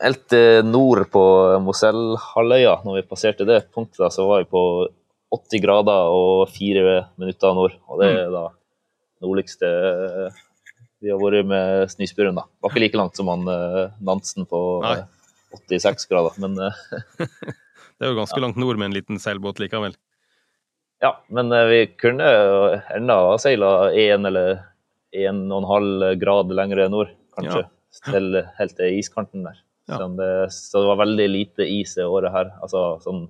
[0.00, 1.24] helt nord på
[1.66, 4.62] Mosellhalvøya, når vi passerte det punktet, så var vi på
[5.34, 7.74] 80 grader og fire minutter nord.
[7.90, 8.38] Og det er mm.
[8.38, 8.46] da
[9.26, 9.74] nordligste
[11.00, 12.44] vi har vært med snøsbjørn, da.
[12.60, 15.06] Var ikke like langt som han uh, Nansen på uh,
[15.56, 16.76] 86 grader, men uh,
[18.00, 18.44] Det er jo ganske ja.
[18.44, 19.96] langt nord med en liten seilbåt likevel.
[21.04, 22.28] Ja, men vi kunne
[22.96, 24.62] ennå ha seila én eller
[25.16, 27.66] én og en halv grad lenger nord, kanskje.
[27.66, 27.74] Ja.
[28.06, 29.58] Til, helt til iskanten der.
[29.90, 29.98] Ja.
[29.98, 32.52] Så, det, så, det, var veldig lite is i året her.
[32.62, 33.26] Altså sånn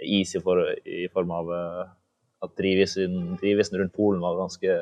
[0.00, 4.76] is i, for, i form av at drivisen, drivisen rundt Polen var ganske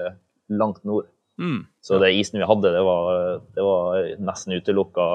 [0.58, 1.10] langt nord.
[1.38, 1.66] Mm.
[1.80, 5.06] Så det isen vi hadde, det var, det var nesten utelukka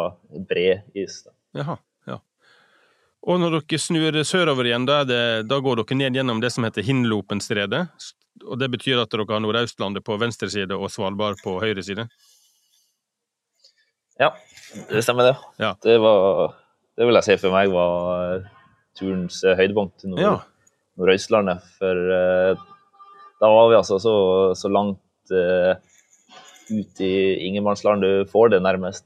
[0.47, 1.25] bred is.
[1.57, 1.75] Jaha,
[2.07, 2.19] ja.
[3.27, 6.67] Og når dere snur sørover igjen, da, det, da går dere ned gjennom det som
[6.67, 7.85] heter Hinlopenstredet?
[8.47, 12.07] Og det betyr at dere har Nordøstlandet på venstre side og Svalbard på høyre side?
[14.21, 14.31] Ja,
[14.89, 15.37] det stemmer det.
[15.61, 15.75] Ja.
[15.83, 16.55] Det, var,
[16.97, 18.43] det vil jeg si for meg var
[18.97, 20.35] turens høydepunkt til Nord ja.
[21.01, 21.63] Nordøstlandet.
[21.79, 22.67] For uh,
[23.43, 24.13] da var vi altså så,
[24.57, 25.73] så langt uh,
[26.71, 27.13] ut i
[27.47, 29.05] ingenmannsland du får det nærmest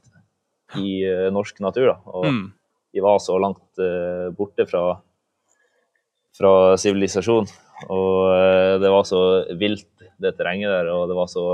[0.78, 1.92] i uh, norsk natur.
[1.92, 1.96] Da.
[2.12, 2.44] Og mm.
[2.94, 5.00] vi var så langt uh, borte fra
[6.78, 7.48] sivilisasjon.
[7.88, 9.22] Og uh, det var så
[9.58, 11.46] vilt, det terrenget der, og det var så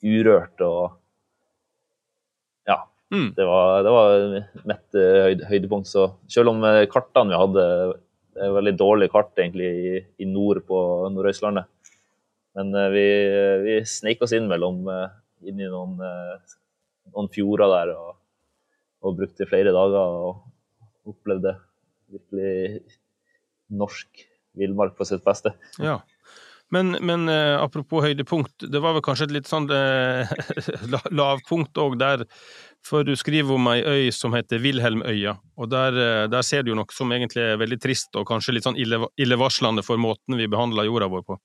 [0.00, 0.96] urørt og
[2.68, 2.82] Ja.
[3.10, 3.32] Mm.
[3.34, 4.10] Det var, det var
[4.70, 5.88] mitt høyde, høydepunkt.
[5.90, 7.64] Så selv om kartene vi hadde
[8.40, 10.78] det er veldig dårlig kart egentlig i, i nord på
[11.12, 11.66] Nordøstlandet,
[12.58, 13.06] men eh, vi,
[13.64, 15.08] vi snek oss inn mellom eh,
[15.48, 16.56] inn i noen, eh,
[17.14, 18.14] noen fjorder der og,
[19.04, 21.56] og, brukte flere dager og opplevde
[22.10, 22.82] virkelig
[23.70, 24.26] norsk
[24.58, 25.54] villmark på sitt beste.
[25.78, 26.00] Ja.
[26.70, 30.30] Men, men eh, apropos høydepunkt, det var vel kanskje et litt sånn eh,
[31.20, 32.26] lavpunkt òg der,
[32.86, 35.98] for du skriver om ei øy som heter Wilhelmøya, og der,
[36.30, 39.84] der, ser du jo noe som egentlig er veldig trist og kanskje litt sånn illevarslende
[39.86, 41.40] for måten vi behandler jorda vår på.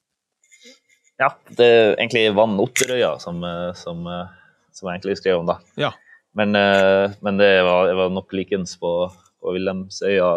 [1.21, 4.34] Ja, det er egentlig Vann Otterøya som, eh, som, eh,
[4.75, 5.60] som, jeg egentlig skrev om, da.
[5.80, 5.93] Ja.
[6.36, 8.91] Men, eh, men det, var, det, var, nok likens på,
[9.39, 10.28] på Wilhelmsøya.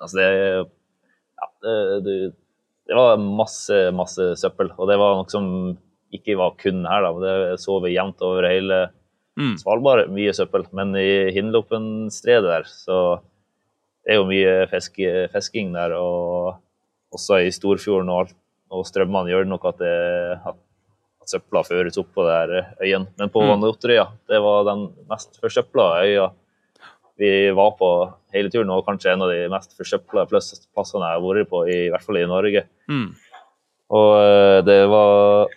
[0.00, 0.28] Altså, det,
[1.40, 2.14] ja, det,
[2.86, 4.70] det, var masse, masse søppel.
[4.78, 5.50] Og det var noe som
[6.14, 7.12] ikke var kun her, da.
[7.24, 8.84] Det så vi jevnt over hele
[9.38, 9.56] mm.
[9.64, 10.68] Svalbard, mye søppel.
[10.78, 13.18] Men i Hinlopenstredet der, så
[14.06, 15.98] det er jo mye feske, fesking der.
[15.98, 16.54] Og
[17.18, 18.36] også i Storfjorden og alt
[18.70, 19.94] og strømmene gjør nok at, det,
[20.46, 20.58] at,
[21.22, 22.52] at søpla føres opp på der
[22.82, 23.08] øyen.
[23.18, 23.48] Men på mm.
[23.50, 26.30] Vanneotterøya, det var den mest forsøpla øya
[27.20, 27.88] vi var på
[28.32, 31.80] hele turen, og kanskje en av de mest forsøpla plassene jeg har vært på, i,
[31.92, 32.62] hvert fall i Norge.
[32.88, 33.10] Mm.
[33.98, 35.52] Og eh, det var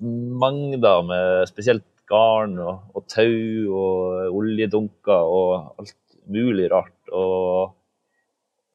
[0.00, 5.96] mengder med spesielt garn og, og tau og oljedunker og alt
[6.30, 6.94] mulig rart.
[7.10, 7.74] Og,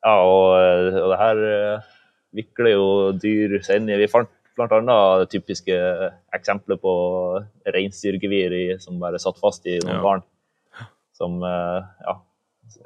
[0.04, 1.95] ja, og, og det her eh,
[2.36, 2.86] vikler jo
[3.22, 5.26] dyr i Vi fant bl.a.
[5.32, 5.76] typiske
[6.36, 6.94] eksempelet på
[7.76, 10.02] reinsdyrgevir som bare satt fast i noen Ja.
[10.04, 10.24] barn.
[11.16, 12.16] Som eh, ja,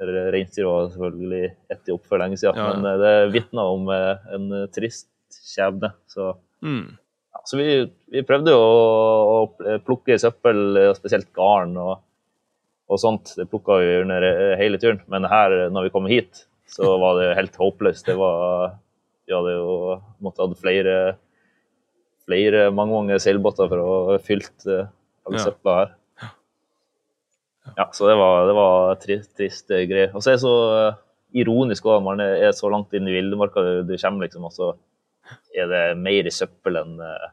[0.00, 2.74] Reinsdyr var selvfølgelig ett opp for lenge siden, Ja, ja.
[2.78, 5.92] men eh, det vitna om eh, en trist skjebne.
[6.10, 6.98] Så, Mm.
[7.32, 12.02] ja, så vi, vi prøvde jo å, å plukke søppel, spesielt garn og,
[12.90, 13.32] og sånt.
[13.38, 14.26] Det plukka vi under
[14.60, 15.00] hele turen.
[15.08, 18.04] Men her, når vi kom hit, så var det helt håpløst.
[18.06, 18.74] Det var
[19.30, 19.74] Vi hadde jo
[20.26, 20.94] måttet hatt flere,
[22.26, 24.88] flere mange, mange seilbåter for å ha fylt alle
[25.28, 25.44] all Ja.
[25.46, 25.92] søpla her.
[27.76, 30.10] Ja, så det var, det var trist, trist eh, greier.
[30.16, 30.54] Og så er det så
[30.88, 30.96] eh,
[31.44, 34.72] ironisk òg, man er så langt inn i villmarka du, kommer, liksom, og så
[35.54, 37.28] er det mer i søppel enn eh,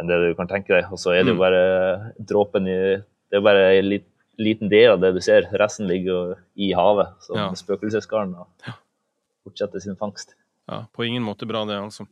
[0.00, 0.88] enn det du kan tenke deg.
[0.92, 1.44] Og så er det jo Mm.
[1.44, 2.78] bare dråpen i
[3.28, 4.04] Det er bare en lit,
[4.38, 5.48] liten del av det du ser.
[5.58, 7.50] Resten ligger jo i havet som Ja.
[7.52, 8.46] spøkelsesgarn og
[9.44, 10.34] fortsetter sin fangst.
[10.66, 12.06] Ja, på ingen måte bra, det, altså.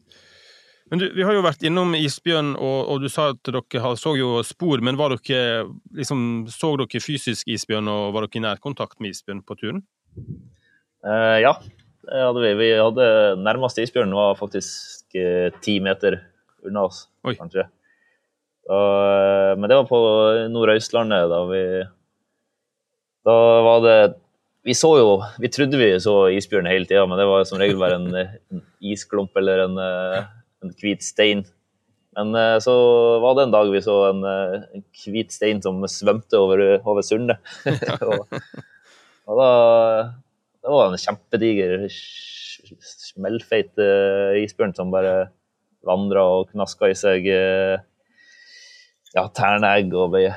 [0.92, 4.12] Men du, vi har jo vært innom isbjørn, og, og du sa at dere så
[4.18, 5.64] jo spor, men var dere
[5.96, 9.80] liksom, så dere fysisk isbjørn, og var dere i nærkontakt med isbjørn på turen?
[11.04, 11.54] Eh, ja,
[12.04, 12.52] det hadde vi.
[12.60, 13.08] Vi hadde
[13.40, 16.20] Nærmeste isbjørn var faktisk eh, ti meter
[16.64, 17.34] unna oss, Oi.
[17.40, 17.66] kanskje.
[18.68, 20.00] Da, eh, men det var på
[20.52, 21.64] Nordøstlandet, da vi
[23.24, 23.98] Da var det
[24.64, 25.08] Vi så jo
[25.40, 28.08] Vi trodde vi så isbjørn hele tida, men det var som regel bare en,
[28.54, 30.24] en isklump eller en, eh,
[30.64, 31.44] en hvit stein.
[32.16, 32.74] Men eh, så
[33.20, 37.04] var det en dag vi så en, eh, en hvit stein som svømte over, over
[37.04, 37.42] sundet.
[38.08, 38.24] og,
[39.28, 39.50] og da
[40.64, 41.82] det var en kjempediger,
[42.80, 43.76] smellfeit
[44.40, 45.26] isbjørn som bare
[45.84, 50.30] vandra og knaska i seg ja, terneegg og ble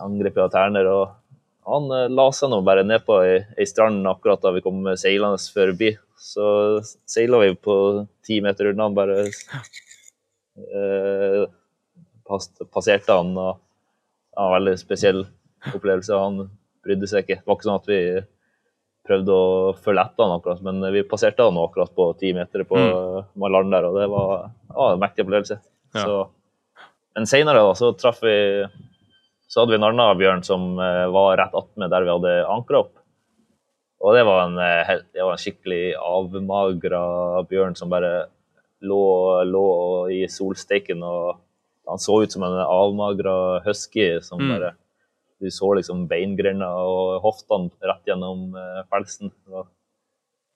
[0.00, 0.88] angrepet av terner.
[0.88, 1.12] og
[1.70, 4.82] Han eh, la seg nå bare ned på ei, ei strand akkurat da vi kom
[5.00, 5.94] seilende forbi.
[6.20, 6.44] Så
[7.08, 7.76] seila vi på
[8.24, 9.16] ti meter unna han, bare
[10.56, 11.42] eh,
[12.28, 13.32] pass, passerte han.
[13.36, 13.58] og
[14.34, 15.24] ja, Veldig spesiell
[15.72, 16.20] opplevelse.
[16.20, 16.48] Han
[16.84, 17.40] brydde seg ikke.
[17.40, 18.00] Det var ikke sånn at vi
[19.04, 22.78] prøvde å følge etter han akkurat, men vi passerte han akkurat på ti meter på
[22.80, 23.44] mm.
[23.52, 25.58] land der, og det var, ja, en mektig opplevelse.
[25.92, 26.04] Ja.
[26.04, 28.36] Så, men senere så traff vi
[29.48, 32.84] så hadde vi en annen bjørn som eh, var rett attmed der vi hadde ankra
[32.84, 32.94] opp.
[34.04, 37.02] Og det var en, eh, det var en skikkelig avmagra
[37.48, 38.26] bjørn som bare
[38.84, 39.02] lå,
[39.48, 39.66] lå
[40.12, 41.02] i solsteiken.
[41.02, 41.40] og
[41.88, 44.50] Han så ut som en avmagra husky som Mm.
[44.54, 44.74] bare
[45.40, 49.30] Du så liksom beingrenda og hoftene rett gjennom eh, pelsen.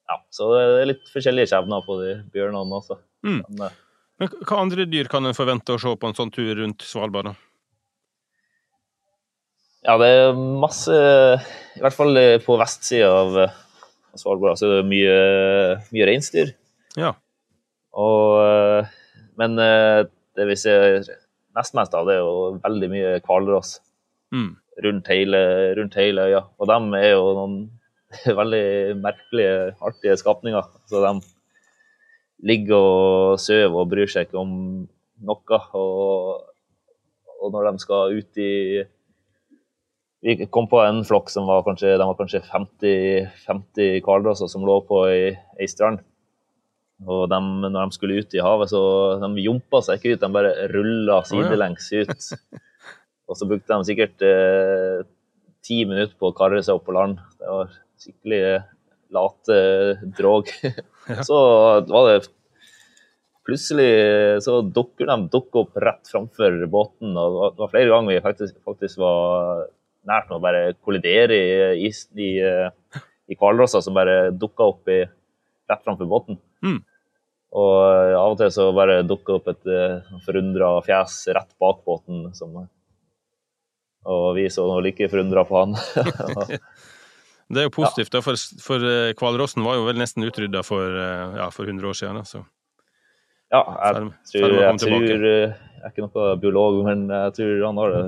[0.09, 2.97] Ja, så det er litt forskjellige skjebner på de bjørnene også.
[3.27, 3.43] Mm.
[3.59, 3.71] Men,
[4.19, 7.25] Men hva andre dyr kan en forvente å se på en sånn tur rundt Svalbard?
[7.25, 7.35] da?
[9.89, 13.55] Ja, det er masse I hvert fall eh, på vestsida av eh,
[14.19, 15.15] Svalbard så er det mye,
[15.95, 16.49] mye reinsdyr.
[16.99, 17.13] Ja.
[17.97, 18.89] Og, eh,
[19.39, 21.07] men det vi ser
[21.57, 23.79] nest mest av, det er jo veldig mye hvalross
[24.29, 24.59] Mm.
[24.85, 25.07] rundt
[25.79, 26.43] rundt hele øya.
[26.61, 27.55] Og de er jo noen
[28.41, 30.67] veldig merkelige, artige skapninger.
[30.91, 31.13] Så de
[32.45, 34.53] ligger og sover og bryr seg ikke om
[35.25, 35.61] noe.
[35.73, 36.45] Og,
[37.41, 38.53] og når de skal ut i
[40.25, 44.81] Vi kom på en flokk som var kanskje, var kanskje 50, 50 hvalrosser som lå
[44.89, 46.03] på ei, ei strand.
[47.07, 48.81] Og de, når de skulle ut i havet, så
[49.23, 52.33] de jumpa seg ikke ut, de bare rulla sidelengs ut.
[53.29, 55.05] Og så brukte de sikkert eh,
[55.63, 57.21] ti minutter på å karre seg opp på land.
[57.39, 58.67] Det var skikkelig eh,
[59.15, 59.61] late
[60.19, 60.51] drog.
[61.29, 61.39] Så
[61.87, 62.19] var det
[63.49, 67.15] Plutselig så dukker de dukker opp rett framfor båten.
[67.17, 69.63] og det var flere ganger vi faktisk, faktisk var
[70.07, 71.91] nært med å bare kollidere i, i,
[72.21, 75.03] i, eh, i hvalrosser som bare dukka opp i,
[75.69, 76.39] rett framfor båten.
[76.65, 76.81] Mm.
[77.59, 81.81] Og eh, av og til så bare dukka opp et uh, forundra fjes rett bak
[81.89, 82.29] båten.
[82.37, 82.61] Som,
[84.09, 85.77] og vi så nå like forundra på han.
[87.49, 90.85] Det er jo positivt, da, for, for eh, hvalrossen var jo vel nesten utrydda for,
[91.01, 92.19] eh, ja, for 100 år siden.
[92.29, 92.43] Så.
[93.55, 97.37] ja, jeg Ferm- tror, jeg, jeg, tror eh, Jeg er ikke noe biolog, men jeg
[97.39, 98.03] tror han har det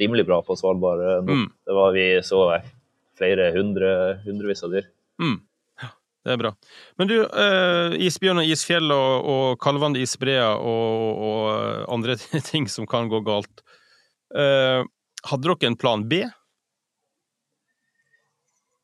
[0.00, 1.40] rimelig bra på Svalbard eh, nå.
[1.42, 1.50] Mm.
[1.66, 2.70] Det var Vi så eh,
[3.18, 3.90] flere hundre,
[4.24, 4.88] hundrevis av dyr.
[5.22, 5.36] Mm.
[5.82, 5.90] Ja,
[6.26, 6.52] det er bra.
[6.98, 12.18] Men du, eh, isbjørn og isfjell og, og kalvende isbreer og, og andre
[12.50, 13.64] ting som kan gå galt.
[14.34, 14.80] Eh,
[15.30, 16.24] hadde dere en plan B?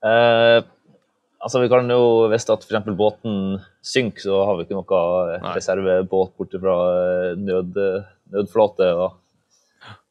[0.01, 0.59] Eh,
[1.45, 2.95] altså, vi kan jo, Hvis at f.eks.
[2.97, 5.03] båten synker, så har vi ikke noe
[5.43, 5.57] Nei.
[5.59, 7.77] reservebåt borte fra eh, nød,
[8.33, 9.19] nødflåte og,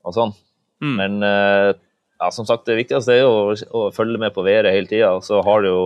[0.04, 0.36] og sånn.
[0.84, 0.96] Mm.
[1.00, 1.72] Men eh,
[2.20, 5.12] ja, som sagt, det viktigste er jo å, følge med på været hele tida.
[5.24, 5.84] Så har du jo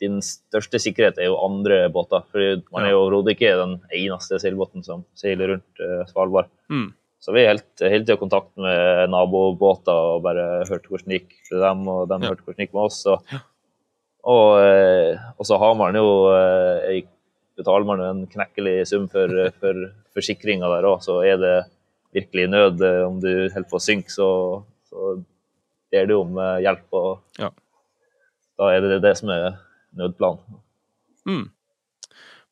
[0.00, 2.24] din største sikkerhet er jo andre båter.
[2.32, 6.48] For man er jo overhodet ikke den eneste seilbåten som seiler rundt eh, Svalbard.
[6.72, 6.88] Mm.
[7.20, 11.20] Så vi er helt, hele tida i kontakt med nabobåter og bare hørte hvordan det
[11.20, 12.30] gikk med dem, og de Ja.
[12.32, 13.00] hørte hvordan det gikk med oss.
[13.12, 13.34] Og,
[14.24, 16.06] og, eh, og så har man jo
[17.60, 19.28] betaler man jo en knekkelig sum for,
[19.60, 19.84] for
[20.16, 21.54] forsikringa der òg, så er det
[22.16, 24.28] virkelig nød eh, om du holder på å synke, så,
[24.90, 25.14] så
[25.92, 26.86] ber du om eh, hjelp.
[26.96, 27.50] Og Ja.
[28.58, 29.56] da er det det som er
[29.96, 30.60] nødplanen.
[31.28, 31.46] Mm.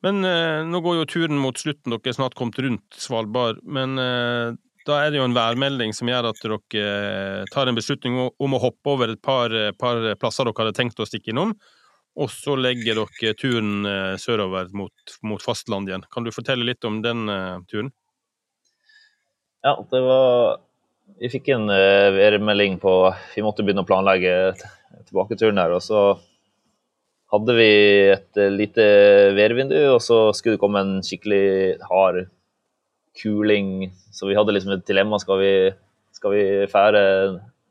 [0.05, 3.59] Men eh, nå går jo turen mot slutten, dere er snart kommet rundt Svalbard.
[3.67, 4.53] Men eh,
[4.87, 8.55] da er det jo en værmelding som gjør at dere eh, tar en beslutning om
[8.55, 11.51] å hoppe over et par, eh, par plasser dere hadde tenkt å stikke innom.
[12.19, 13.85] Og så legger dere turen
[14.19, 14.91] sørover mot,
[15.23, 16.03] mot fastland igjen.
[16.11, 17.29] Kan du fortelle litt om den
[17.69, 17.93] turen?
[19.65, 20.59] Ja, det var
[21.19, 22.93] Vi fikk en uh, værmelding på
[23.35, 24.33] Vi måtte begynne å planlegge
[25.09, 25.73] tilbaketuren her.
[25.75, 26.01] Og så
[27.29, 27.69] hadde vi
[28.09, 28.85] et eh, lite
[29.37, 32.23] værvindu, og så skulle det komme en skikkelig hard
[33.21, 33.91] kuling.
[34.13, 35.19] Så vi hadde liksom et dilemma.
[35.21, 35.51] Skal vi,
[36.15, 37.03] skal vi fære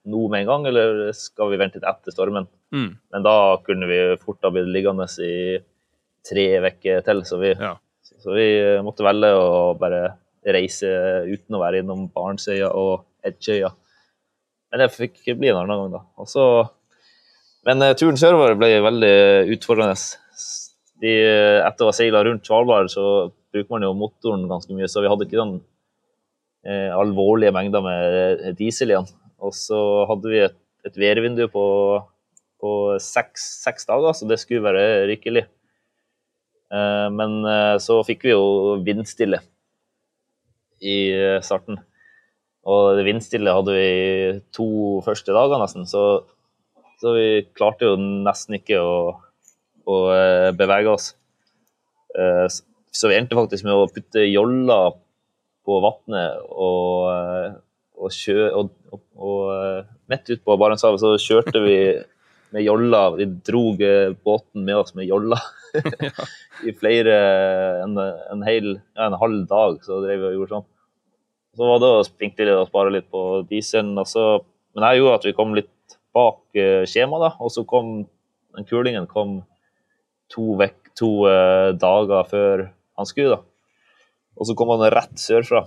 [0.08, 2.46] nå med en gang, eller skal vi vente til etter stormen?
[2.74, 2.92] Mm.
[3.14, 3.34] Men da
[3.66, 5.58] kunne vi fort ha blitt liggende i
[6.28, 7.74] tre uker til, så vi, Ja.
[8.22, 8.48] så vi
[8.84, 10.02] måtte velge å bare
[10.54, 10.88] reise
[11.28, 13.70] uten å være innom Barentsøya og Edgeøya.
[14.68, 16.02] Men det fikk bli en annen gang, da.
[16.20, 16.44] Også,
[17.68, 19.14] men eh, turen sørover ble veldig
[19.56, 19.96] utfordrende.
[20.98, 21.14] De,
[21.62, 25.10] etter å ha seila rundt Svalbard, så bruker man jo motoren ganske mye, så vi
[25.10, 25.58] hadde ikke sånn
[26.66, 29.08] eh, alvorlige mengder med diesel igjen.
[29.38, 29.78] Og så
[30.10, 30.56] hadde vi et,
[30.88, 31.66] et værvindu på,
[32.58, 32.72] på
[33.02, 35.46] seks, seks dager, så det skulle være rikelig.
[36.68, 39.40] Eh, men eh, så fikk vi jo vindstille
[40.80, 40.98] i
[41.44, 41.78] starten.
[42.68, 44.68] Og det vindstille hadde vi to
[45.06, 46.22] første dager nesten, så,
[47.00, 48.96] så vi klarte jo nesten ikke å,
[49.88, 51.12] å eh, bevege oss.
[52.18, 52.46] Eh,
[52.98, 54.90] Så vi endte faktisk med å putte jolla
[55.68, 57.56] på vannet og, eh,
[58.00, 61.76] og, kjø, og, og, og midt ute på Barentshavet så kjørte vi
[62.54, 63.02] med jolla.
[63.16, 65.38] Vi drog eh, båten med oss med jolla
[66.66, 67.16] i flere
[67.84, 69.80] en, en hel ja, en halv dag.
[69.84, 70.68] Så drev vi og gjorde sånn.
[71.58, 73.96] Så var det å sprinkle litt og spare litt på dieselen.
[73.98, 74.24] Og så,
[74.74, 77.32] men det gjorde at vi kom litt bak eh, skjema, da.
[77.42, 78.00] Og så kom
[78.56, 79.40] den kulingen kom
[80.32, 82.64] to, vekk, to uh, dager før
[82.98, 83.44] han skulle, da.
[84.38, 85.64] Og så kom han rett sørfra.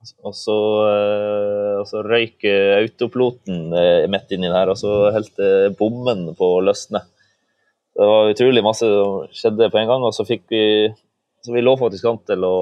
[0.00, 0.56] Og så,
[0.88, 5.40] eh, og så røyk eh, autopiloten eh, midt inni der, og så holdt
[5.76, 7.02] bommen på å løsne.
[7.96, 10.64] Det var utrolig masse som skjedde på en gang, og så fikk vi
[11.40, 12.56] Så vi lå faktisk an til å,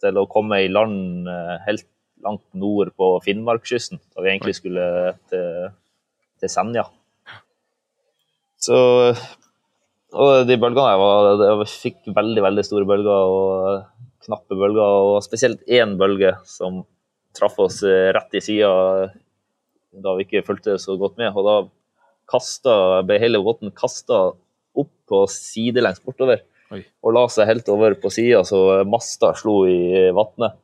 [0.00, 1.28] til å komme i land
[1.66, 1.84] helt
[2.24, 4.86] langt nord på Finnmarkskysten, da vi egentlig skulle
[5.28, 5.66] til,
[6.40, 6.86] til Senja.
[8.56, 8.78] Så
[10.16, 13.84] Og de bølgene her var Jeg fikk veldig, veldig store bølger og
[14.26, 16.82] knappe bølger, og spesielt én bølge som
[17.36, 18.72] traff oss eh, rett i sida
[19.96, 21.32] da vi ikke fulgte så godt med.
[21.32, 21.56] Og da
[22.28, 24.28] kasta, ble hele båten kasta
[24.76, 26.42] opp på sidelengs bortover
[26.74, 26.82] Oi.
[27.06, 30.58] og la seg helt over på sida, så masta slo i vannet.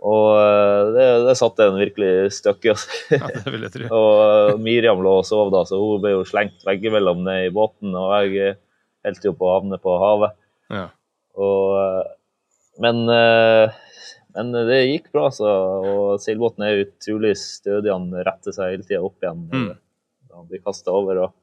[0.00, 2.86] Og eh, det, det satte en virkelig støkk i oss.
[3.12, 3.88] Ja, det vil jeg tro.
[3.96, 7.52] og eh, Miriam lå og sov da, så hun ble jo slengt veggimellom ned i
[7.54, 8.62] båten, og jeg eh,
[9.06, 10.38] holdt jo på å havne på havet.
[10.72, 10.86] Ja.
[11.40, 12.16] Og, eh,
[12.80, 13.72] men, eh,
[14.36, 17.92] men det gikk bra, så, og seilbåten er utrolig stødig.
[17.92, 19.70] Han retter seg hele tida opp igjen Mm.
[19.72, 19.80] eh,
[20.34, 21.24] han blir kasta over.
[21.26, 21.34] Og,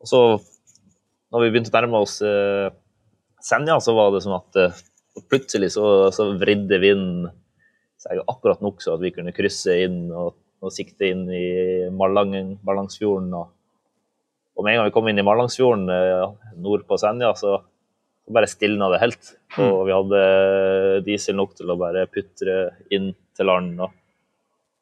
[0.00, 0.20] og så,
[1.34, 2.70] når vi begynte å nærme oss uh,
[3.42, 4.80] Senja, så var det sånn at uh,
[5.30, 7.30] plutselig så, så vridde vinden
[8.00, 11.44] seg akkurat nok så at vi kunne krysse inn og, og sikte inn i
[11.92, 13.34] Malangen, Mallangsfjorden.
[13.36, 13.50] Og,
[14.56, 16.30] og med en gang vi kom inn i Mallangsfjorden uh,
[16.62, 17.58] nord på Senja, så
[18.30, 19.32] bare stilna det helt.
[19.58, 20.22] Og vi hadde
[21.06, 22.60] diesel nok til å bare putre
[22.92, 23.80] inn til land.
[23.80, 23.96] Og,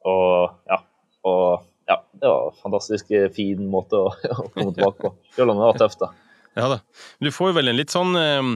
[0.08, 0.82] og ja.
[1.28, 4.10] Og ja, det var en fantastisk fin måte å,
[4.42, 5.12] å komme tilbake på.
[5.36, 6.12] Selv om det var tøft, da.
[6.58, 6.80] Ja da.
[7.22, 8.50] Du får jo vel en litt sånn eh,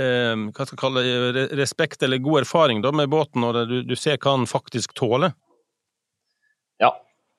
[0.00, 1.04] eh, hva skal jeg kalle
[1.36, 4.94] det, respekt eller god erfaring da med båten, når du, du ser hva den faktisk
[4.98, 5.34] tåler.
[6.80, 6.94] Ja,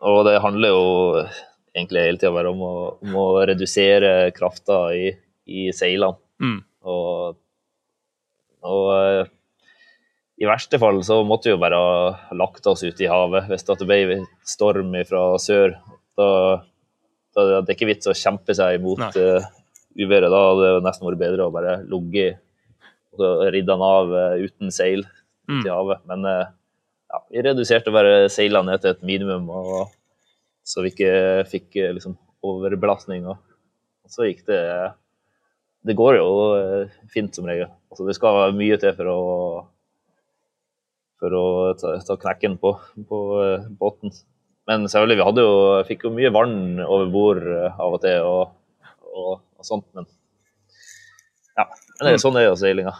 [0.05, 0.85] og det handler jo
[1.73, 5.11] egentlig hele tida bare om å, om å redusere krafta i,
[5.49, 6.19] i seilene.
[6.41, 6.57] Mm.
[6.91, 7.37] Og,
[8.65, 9.31] og eh,
[10.41, 13.67] i verste fall så måtte vi jo bare ha lagt oss ut i havet hvis
[13.67, 15.75] det ble storm fra sør.
[16.17, 16.27] Da,
[17.37, 19.45] da det er ikke vits å kjempe seg imot uh,
[20.01, 20.33] uværet.
[20.33, 22.31] Da hadde det nesten vært bedre å bare ligge
[23.11, 25.05] og ridde den av uh, uten seil
[25.51, 25.65] Mm.
[25.67, 25.99] havet.
[26.05, 26.47] Men uh,
[27.11, 29.91] ja, vi reduserte bare seilene ned til et minimum, og,
[30.63, 31.13] så vi ikke
[31.49, 32.15] fikk uh, liksom,
[32.45, 33.27] overbelastning.
[33.27, 33.41] Og,
[34.05, 34.61] og så gikk det
[35.87, 37.69] Det går jo uh, fint som regel.
[37.91, 39.19] Altså, det skal mye til for å
[41.21, 41.45] for å
[41.77, 42.73] ta, ta knekken på,
[43.09, 44.13] på uh, båten.
[44.69, 45.53] Men selvfølgelig, vi hadde jo,
[45.85, 48.55] fikk jo mye vann over bord uh, av og til og,
[49.11, 49.85] og, og sånt.
[49.97, 50.09] Men
[51.57, 52.95] ja, men det, er sånn er jo seilinga.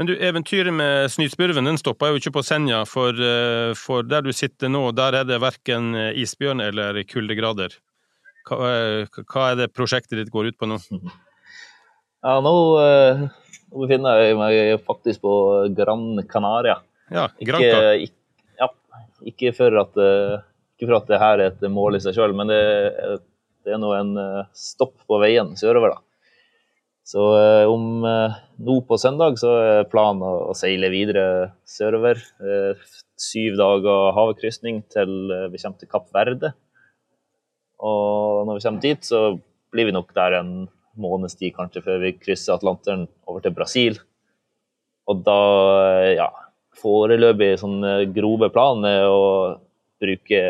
[0.00, 4.24] Men du, eventyret med Snytspurven den stoppa jo ikke på Senja, for, eh, for der
[4.24, 7.74] du sitter nå, der er det verken isbjørn eller kuldegrader.
[8.48, 10.78] Hva, eh, hva er det prosjektet ditt går ut på nå?
[12.20, 13.22] Ja, nå, uh,
[13.72, 15.32] nå befinner jeg meg faktisk på
[15.76, 16.76] Gran Canaria.
[17.10, 17.94] Ja, Ikke, Granca.
[17.96, 18.16] ikke,
[18.60, 18.68] ja,
[19.32, 20.42] ikke, for at, uh,
[20.76, 22.60] ikke for at det her er et mål i seg sjøl, men det,
[23.64, 26.04] det er nå en uh, stopp på veien sørover, da.
[27.10, 27.22] Så
[27.66, 31.24] om nå på søndag så er planen å, seile videre
[31.66, 32.20] sørover.
[33.18, 36.52] Syv dager havkrysning til vi kommer til Kapp Verde.
[37.82, 39.40] Og når vi kommer dit, så
[39.74, 40.52] blir vi nok der en
[40.98, 43.98] måneds tid kanskje før vi krysser Atlanteren over til Brasil.
[45.10, 45.40] Og da,
[46.04, 46.30] eh, ja
[46.80, 49.58] Foreløpig sånn eh, grove plan er å
[50.00, 50.42] bruke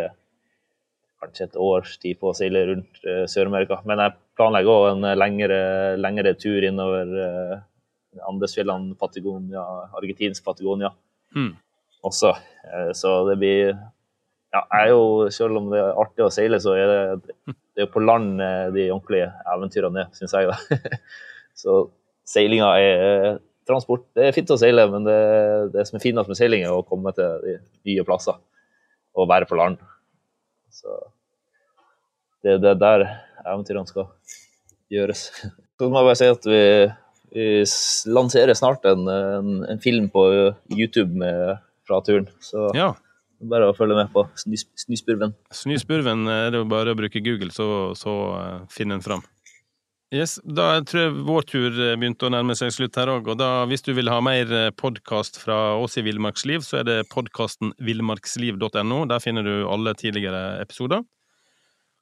[1.21, 3.81] kanskje et års tid på å seile rundt eh, Sør-Amerika.
[3.89, 5.61] Men jeg planlegger òg en lengre,
[6.01, 7.57] lengre tur innover eh,
[8.27, 9.65] Andesfjellene, Patagonia,
[9.97, 10.95] argentinsk Patagonia
[11.31, 11.53] Mm.
[12.03, 12.33] også.
[12.99, 13.69] Så det blir
[14.51, 17.85] ja, jeg er jo, Selv om det er artig å seile, så er det, det
[17.87, 20.51] er på land eh, de ordentlige eventyrene er, syns jeg.
[20.51, 20.99] da.
[21.61, 21.77] Så
[22.29, 24.07] seilinga er eh, transport.
[24.17, 25.19] Det er fint å seile, men det,
[25.75, 27.57] det som er finest med seiling, er å komme til de
[27.91, 28.39] nye plasser
[29.19, 29.81] og være på land.
[30.71, 30.97] Så
[32.47, 33.07] det er der
[33.45, 34.09] eventyrene skal
[34.93, 35.29] gjøres.
[35.81, 36.63] Så må jeg bare si at vi,
[37.33, 37.45] vi
[38.13, 40.27] lanserer snart en, en, en film på
[40.77, 42.29] YouTube med, fra turen.
[42.45, 42.93] Så Ja.
[43.41, 45.35] Bare å følge med på snus, Snyspurven.
[45.55, 47.67] Snøspurven er det jo bare å bruke Google, så,
[47.99, 49.25] så eh, finner en fram.
[50.11, 53.39] Yes, da tror jeg vår tur eh, begynte å nærme seg slutt her òg, og
[53.41, 57.73] da, hvis du vil ha mer podkast fra oss i Villmarksliv, så er det podkasten
[57.79, 59.05] villmarksliv.no.
[59.11, 61.07] Der finner du alle tidligere episoder.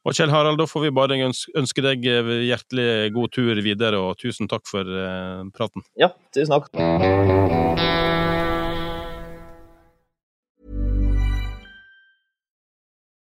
[0.08, 4.16] Og Kjell Harald, da får vi bare ønske deg eh, hjertelig god tur videre, og
[4.20, 5.84] tusen takk for eh, praten.
[6.00, 8.06] Ja, tusen takk.